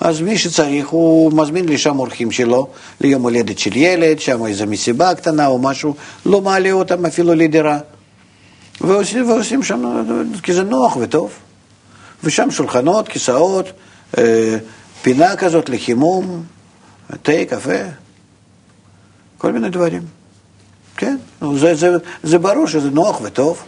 [0.00, 2.68] אז מי שצריך, הוא מזמין לשם אורחים שלו,
[3.00, 5.94] ליום הולדת של ילד, שם איזו מסיבה קטנה או משהו,
[6.26, 7.78] לא מעלה אותם אפילו לדירה.
[8.82, 10.04] ועושים, ועושים שם,
[10.42, 11.32] כי זה נוח וטוב.
[12.24, 13.66] ושם שולחנות, כיסאות,
[14.18, 14.58] אה,
[15.02, 16.44] פינה כזאת לחימום,
[17.22, 17.82] תה, קפה,
[19.38, 20.02] כל מיני דברים.
[20.96, 21.16] כן,
[21.54, 23.62] זה, זה, זה ברור שזה נוח וטוב.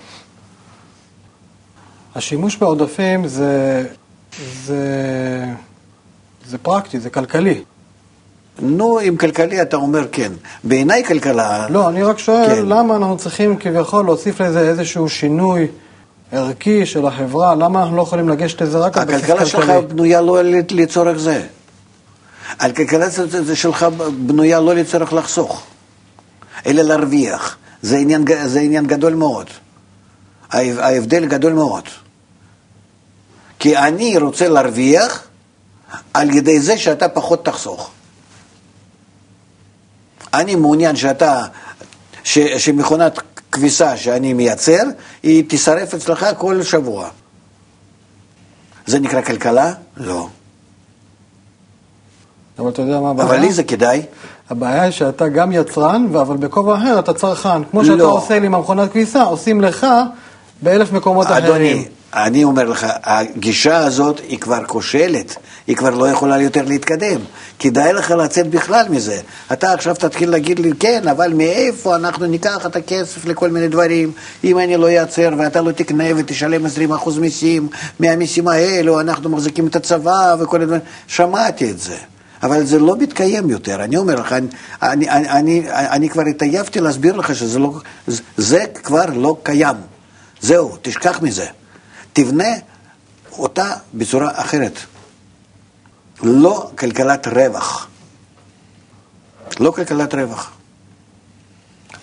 [2.15, 3.87] השימוש בעודפים זה,
[4.65, 5.45] זה,
[6.47, 7.65] זה פרקטי, זה כלכלי.
[8.59, 10.33] נו, אם כלכלי אתה אומר כן.
[10.65, 11.67] בעיניי כלכלה...
[11.69, 12.67] לא, אני רק שואל כן.
[12.67, 15.67] למה אנחנו צריכים כביכול להוסיף לזה איזשהו שינוי
[16.33, 19.33] ערכי של החברה, למה אנחנו לא יכולים לגשת לזה רק על בסיס כלכלי?
[19.33, 21.43] הכלכלה שלך בנויה לא לצורך זה.
[22.61, 23.07] הכלכלה
[23.55, 23.87] שלך
[24.27, 25.63] בנויה לא לצורך לחסוך,
[26.67, 27.57] אלא להרוויח.
[27.83, 29.47] זה עניין, זה עניין גדול מאוד.
[30.53, 31.85] ההבדל גדול מאוד.
[33.59, 35.25] כי אני רוצה להרוויח
[36.15, 37.91] על ידי זה שאתה פחות תחסוך.
[40.41, 41.45] אני מעוניין שאתה,
[42.25, 43.19] ש, שמכונת
[43.53, 44.83] כביסה שאני מייצר,
[45.23, 47.09] היא תישרף אצלך כל שבוע.
[48.87, 49.73] זה נקרא כלכלה?
[49.97, 50.29] לא.
[52.59, 53.29] אבל אתה יודע מה הבעיה?
[53.29, 54.03] אבל לי זה כדאי.
[54.51, 57.65] הבעיה היא שאתה גם יצרן, אבל בכובע אחר אתה צרכן.
[57.65, 58.13] כמו שאתה לא.
[58.13, 59.87] עושה לי עם המכונת כביסה, עושים לך
[60.63, 61.45] באלף מקומות אחרים.
[61.45, 65.37] אדוני, אני אומר לך, הגישה הזאת היא כבר כושלת,
[65.67, 67.21] היא כבר לא יכולה יותר להתקדם.
[67.59, 69.21] כדאי לך לצאת בכלל מזה.
[69.53, 74.13] אתה עכשיו תתחיל להגיד לי, כן, אבל מאיפה אנחנו ניקח את הכסף לכל מיני דברים,
[74.45, 77.69] אם אני לא אייצר ואתה לא תקנה ותשלם 20% מיסים,
[78.01, 80.81] מהמיסים האלו אנחנו מחזיקים את הצבא וכל הדברים.
[81.07, 81.97] שמעתי את זה.
[82.43, 84.47] אבל זה לא מתקיים יותר, אני אומר לך, אני,
[84.83, 87.75] אני, אני, אני, אני כבר התעייפתי להסביר לך שזה לא,
[88.37, 89.77] זה כבר לא קיים.
[90.41, 91.47] זהו, תשכח מזה.
[92.15, 92.49] תבנה
[93.33, 94.79] אותה בצורה אחרת.
[96.23, 97.89] לא כלכלת רווח.
[99.61, 100.51] לא כלכלת רווח.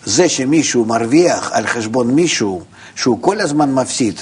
[0.06, 2.64] זה שמישהו מרוויח על חשבון מישהו
[2.96, 4.20] שהוא כל הזמן מפסיד,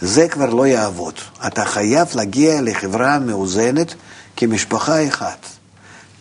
[0.00, 1.14] זה כבר לא יעבוד.
[1.46, 3.94] אתה חייב להגיע לחברה מאוזנת
[4.36, 5.46] כמשפחה אחת.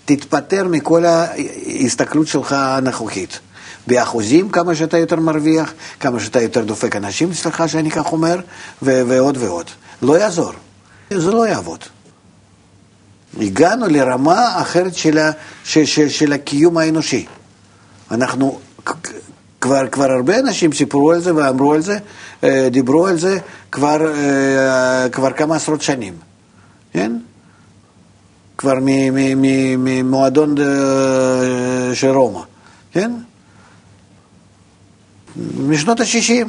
[0.06, 3.40] תתפטר מכל ההסתכלות שלך הנוכחית.
[3.88, 8.40] באחוזים, כמה שאתה יותר מרוויח, כמה שאתה יותר דופק אנשים, סליחה שאני כך אומר,
[8.82, 9.66] ו- ועוד ועוד.
[10.02, 10.52] לא יעזור.
[11.14, 11.80] זה לא יעבוד.
[13.42, 15.32] הגענו לרמה אחרת של, ה-
[15.64, 17.26] ש- ש- של הקיום האנושי.
[18.12, 18.60] אנחנו,
[19.62, 21.98] כבר, כבר הרבה אנשים סיפרו על זה ואמרו על זה,
[22.44, 23.38] אה, דיברו על זה
[23.72, 26.14] כבר, אה, כבר כמה עשרות שנים,
[26.94, 27.12] כן?
[28.58, 28.74] כבר
[29.78, 32.42] ממועדון אה, של רומא,
[32.92, 33.12] כן?
[35.58, 36.48] משנות ה-60.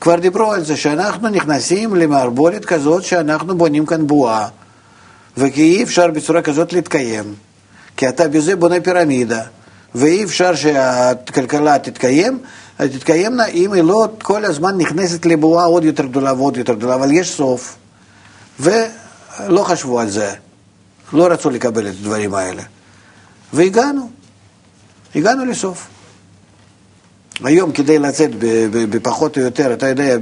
[0.00, 4.48] כבר דיברו על זה שאנחנו נכנסים למערבולת כזאת שאנחנו בונים כאן בועה,
[5.36, 7.34] וכי אי אפשר בצורה כזאת להתקיים,
[7.96, 9.42] כי אתה בזה בונה פירמידה,
[9.94, 12.38] ואי אפשר שהכלכלה תתקיים,
[12.76, 17.12] תתקיימנה אם היא לא כל הזמן נכנסת לבועה עוד יותר גדולה ועוד יותר גדולה, אבל
[17.12, 17.76] יש סוף.
[18.60, 20.32] ולא חשבו על זה,
[21.12, 22.62] לא רצו לקבל את הדברים האלה.
[23.52, 24.10] והגענו,
[25.14, 25.88] הגענו לסוף.
[27.44, 28.30] היום כדי לצאת
[28.70, 30.16] בפחות או יותר, אתה יודע,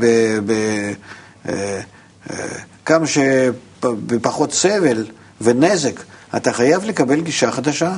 [1.48, 1.80] אה,
[2.84, 5.06] כמה שבפחות סבל
[5.40, 6.00] ונזק,
[6.36, 7.96] אתה חייב לקבל גישה חדשה.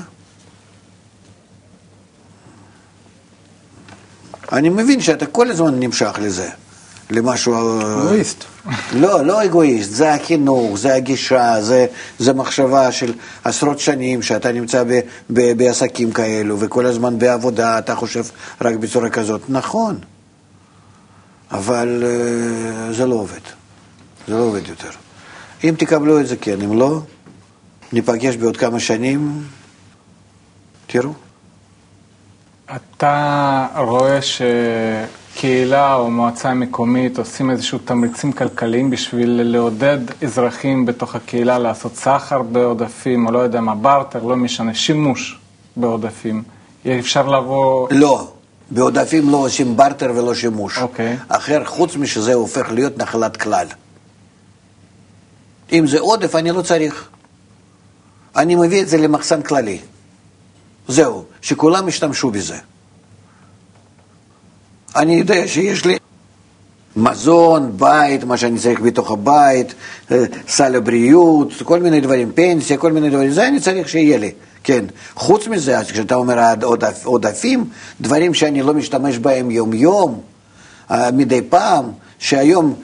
[4.53, 6.49] אני מבין שאתה כל הזמן נמשך לזה,
[7.11, 7.81] למשהו...
[7.81, 8.45] אגואיסט.
[8.93, 11.87] לא, לא אגואיסט, זה החינוך, זה הגישה, זה,
[12.19, 13.13] זה מחשבה של
[13.45, 15.01] עשרות שנים שאתה נמצא ב,
[15.31, 18.25] ב, בעסקים כאלו, וכל הזמן בעבודה אתה חושב
[18.61, 19.41] רק בצורה כזאת.
[19.49, 19.99] נכון,
[21.51, 23.41] אבל uh, זה לא עובד.
[24.29, 24.91] זה לא עובד יותר.
[25.65, 27.01] אם תקבלו את זה, כן, אם לא,
[27.93, 29.43] ניפגש בעוד כמה שנים,
[30.87, 31.13] תראו.
[32.75, 34.19] אתה רואה
[35.37, 42.43] שקהילה או מועצה מקומית עושים איזשהו תמריצים כלכליים בשביל לעודד אזרחים בתוך הקהילה לעשות סחר
[42.43, 45.39] בעודפים, או לא יודע מה, בארטר, לא משנה, שימוש
[45.77, 46.43] בעודפים.
[46.99, 47.89] אפשר לבוא...
[47.91, 48.33] לא,
[48.71, 50.79] בעודפים לא עושים בארטר ולא שימוש.
[50.79, 51.17] אוקיי.
[51.29, 53.67] אחר, חוץ משזה הופך להיות נחלת כלל.
[55.73, 57.09] אם זה עודף, אני לא צריך.
[58.37, 59.79] אני מביא את זה למחסן כללי.
[60.89, 62.57] זהו, שכולם ישתמשו בזה.
[64.97, 65.97] אני יודע שיש לי
[66.97, 69.75] מזון, בית, מה שאני צריך בתוך הבית,
[70.11, 74.31] אה, סל הבריאות, כל מיני דברים, פנסיה, כל מיני דברים, זה אני צריך שיהיה לי,
[74.65, 74.85] כן.
[75.15, 77.65] חוץ מזה, כשאתה אומר עודפ, עודפים,
[78.01, 80.21] דברים שאני לא משתמש בהם יום-יום,
[80.91, 81.85] אה, מדי פעם,
[82.19, 82.75] שהיום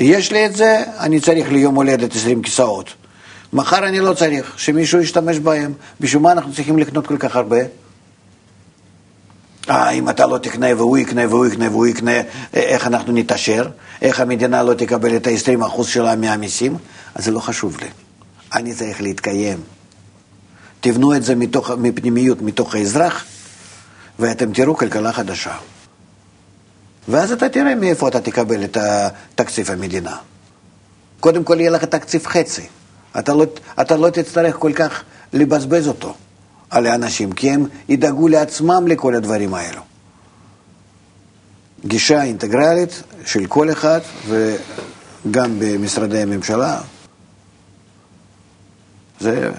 [0.00, 2.90] יש לי את זה, אני צריך ליום הולדת 20 כיסאות.
[3.52, 5.72] מחר אני לא צריך שמישהו ישתמש בהם.
[6.00, 7.58] בשביל מה אנחנו צריכים לקנות כל כך הרבה?
[9.70, 12.20] אה, אם אתה לא תקנה והוא יקנה והוא יקנה והוא יקנה,
[12.54, 13.68] איך אנחנו נתעשר?
[14.02, 16.76] איך המדינה לא תקבל את ה-20% שלה מהמיסים?
[17.14, 17.86] אז זה לא חשוב לי.
[18.54, 19.58] אני צריך להתקיים.
[20.80, 23.24] תבנו את זה מתוך, מפנימיות, מתוך האזרח,
[24.18, 25.54] ואתם תראו כלכלה חדשה.
[27.08, 28.76] ואז אתה תראה מאיפה אתה תקבל את
[29.34, 30.16] תקציב המדינה.
[31.20, 32.66] קודם כל יהיה לך תקציב חצי.
[33.18, 33.46] אתה לא,
[33.80, 35.02] אתה לא תצטרך כל כך
[35.32, 36.14] לבזבז אותו
[36.70, 39.80] על האנשים, כי הם ידאגו לעצמם לכל הדברים האלו.
[41.86, 46.80] גישה אינטגרלית של כל אחד, וגם במשרדי הממשלה.
[49.20, 49.50] זה...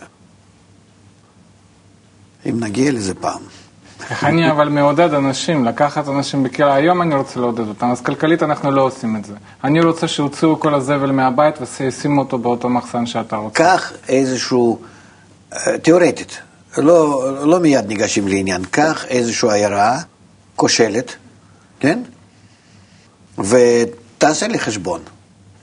[2.50, 3.42] אם נגיע לזה פעם.
[4.10, 8.44] איך אני אבל מעודד אנשים, לקחת אנשים בקהילה, היום אני רוצה לעודד אותם, אז כלכלית
[8.44, 9.34] אנחנו לא עושים את זה.
[9.64, 13.64] אני רוצה שיוציאו כל הזבל מהבית וישימו אותו באותו מחסן שאתה רוצה.
[13.64, 14.80] קח איזשהו,
[15.54, 16.42] אה, תיאורטית,
[16.78, 20.00] לא, לא מיד ניגשים לעניין, קח איזושהי עיירה
[20.56, 21.16] כושלת,
[21.80, 22.00] כן?
[23.38, 25.02] ותעשה לי חשבון,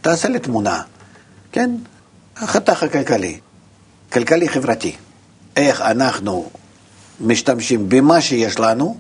[0.01, 0.83] תעשה לי תמונה,
[1.53, 1.71] כן?
[2.37, 3.39] החתך הכלכלי,
[4.13, 4.97] כלכלי-חברתי.
[5.57, 6.51] איך אנחנו
[7.21, 8.99] משתמשים במה שיש לנו,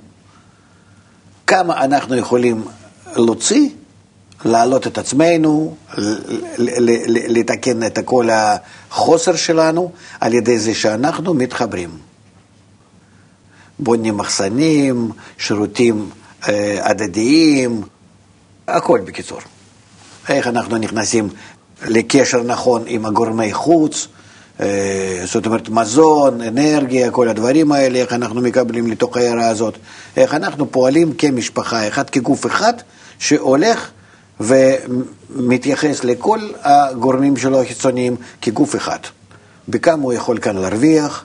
[1.46, 2.64] כמה אנחנו יכולים
[3.16, 3.68] להוציא,
[4.44, 5.76] להעלות את עצמנו,
[7.28, 11.90] לתקן את כל החוסר שלנו על ידי זה שאנחנו מתחברים.
[13.78, 16.10] בונים מחסנים, שירותים
[16.48, 17.82] אה, הדדיים,
[18.68, 19.38] הכל בקיצור.
[20.28, 21.28] איך אנחנו נכנסים
[21.88, 24.08] לקשר נכון עם הגורמי חוץ,
[24.60, 29.74] אה, זאת אומרת, מזון, אנרגיה, כל הדברים האלה, איך אנחנו מקבלים לתוך העיירה הזאת,
[30.16, 32.72] איך אנחנו פועלים כמשפחה אחת, כגוף אחד,
[33.18, 33.90] שהולך
[34.42, 38.98] ומתייחס לכל הגורמים שלו החיצוניים כגוף אחד.
[39.68, 41.24] בכמה הוא יכול כאן להרוויח,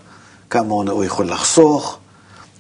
[0.50, 1.98] כמה הוא יכול לחסוך,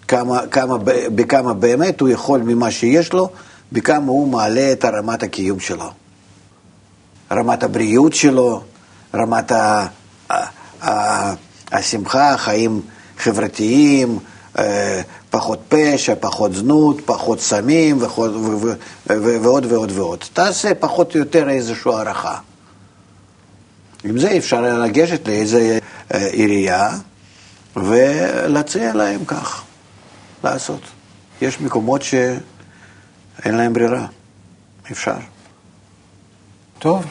[0.07, 0.77] כמה, כמה,
[1.15, 3.29] בכמה באמת הוא יכול ממה שיש לו,
[3.71, 5.91] בכמה הוא מעלה את רמת הקיום שלו.
[7.31, 8.61] רמת הבריאות שלו,
[9.15, 9.87] רמת ה...
[11.71, 12.81] השמחה, חיים
[13.17, 14.19] חברתיים,
[14.59, 17.97] אה, פחות פשע, פחות זנות, פחות סמים
[19.07, 20.23] ועוד ועוד ועוד.
[20.33, 22.37] תעשה פחות או יותר איזושהי הערכה.
[24.03, 25.79] עם זה אפשר לגשת לאיזה
[26.13, 26.89] אה, עירייה
[27.75, 29.63] ולהציע להם כך,
[30.43, 30.81] לעשות.
[31.41, 32.25] יש מקומות שאין
[33.45, 34.05] להם ברירה,
[34.91, 35.15] אפשר.
[36.79, 37.05] טוב,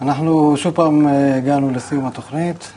[0.00, 2.68] אנחנו שוב פעם אה, הגענו לסיום התוכנית.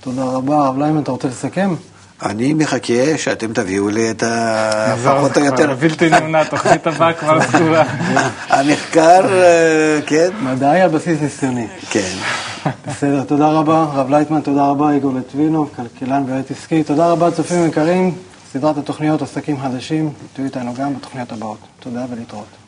[0.00, 0.56] תודה רבה.
[0.56, 1.74] הרב ליימן, אתה רוצה לסכם?
[2.22, 4.94] אני מחכה שאתם תביאו לי את ה...
[5.04, 5.74] פחות או יותר...
[5.74, 7.84] בלתי נמנע, תוכנית הבאה כבר סגורה.
[8.48, 10.28] המחקר, אה, כן.
[10.40, 11.66] מדעי על בסיס ניסיוני.
[11.90, 12.12] כן.
[12.86, 13.86] בסדר, תודה רבה.
[13.92, 14.90] הרב לייטמן, תודה רבה.
[14.92, 16.82] איגור לטבינוב, כלכלן ויועץ עסקי.
[16.82, 18.14] תודה רבה, צופים יקרים.
[18.52, 21.58] סדרת התוכניות עסקים חדשים, תהיו איתנו גם בתוכניות הבאות.
[21.80, 22.59] תודה ולהתראות.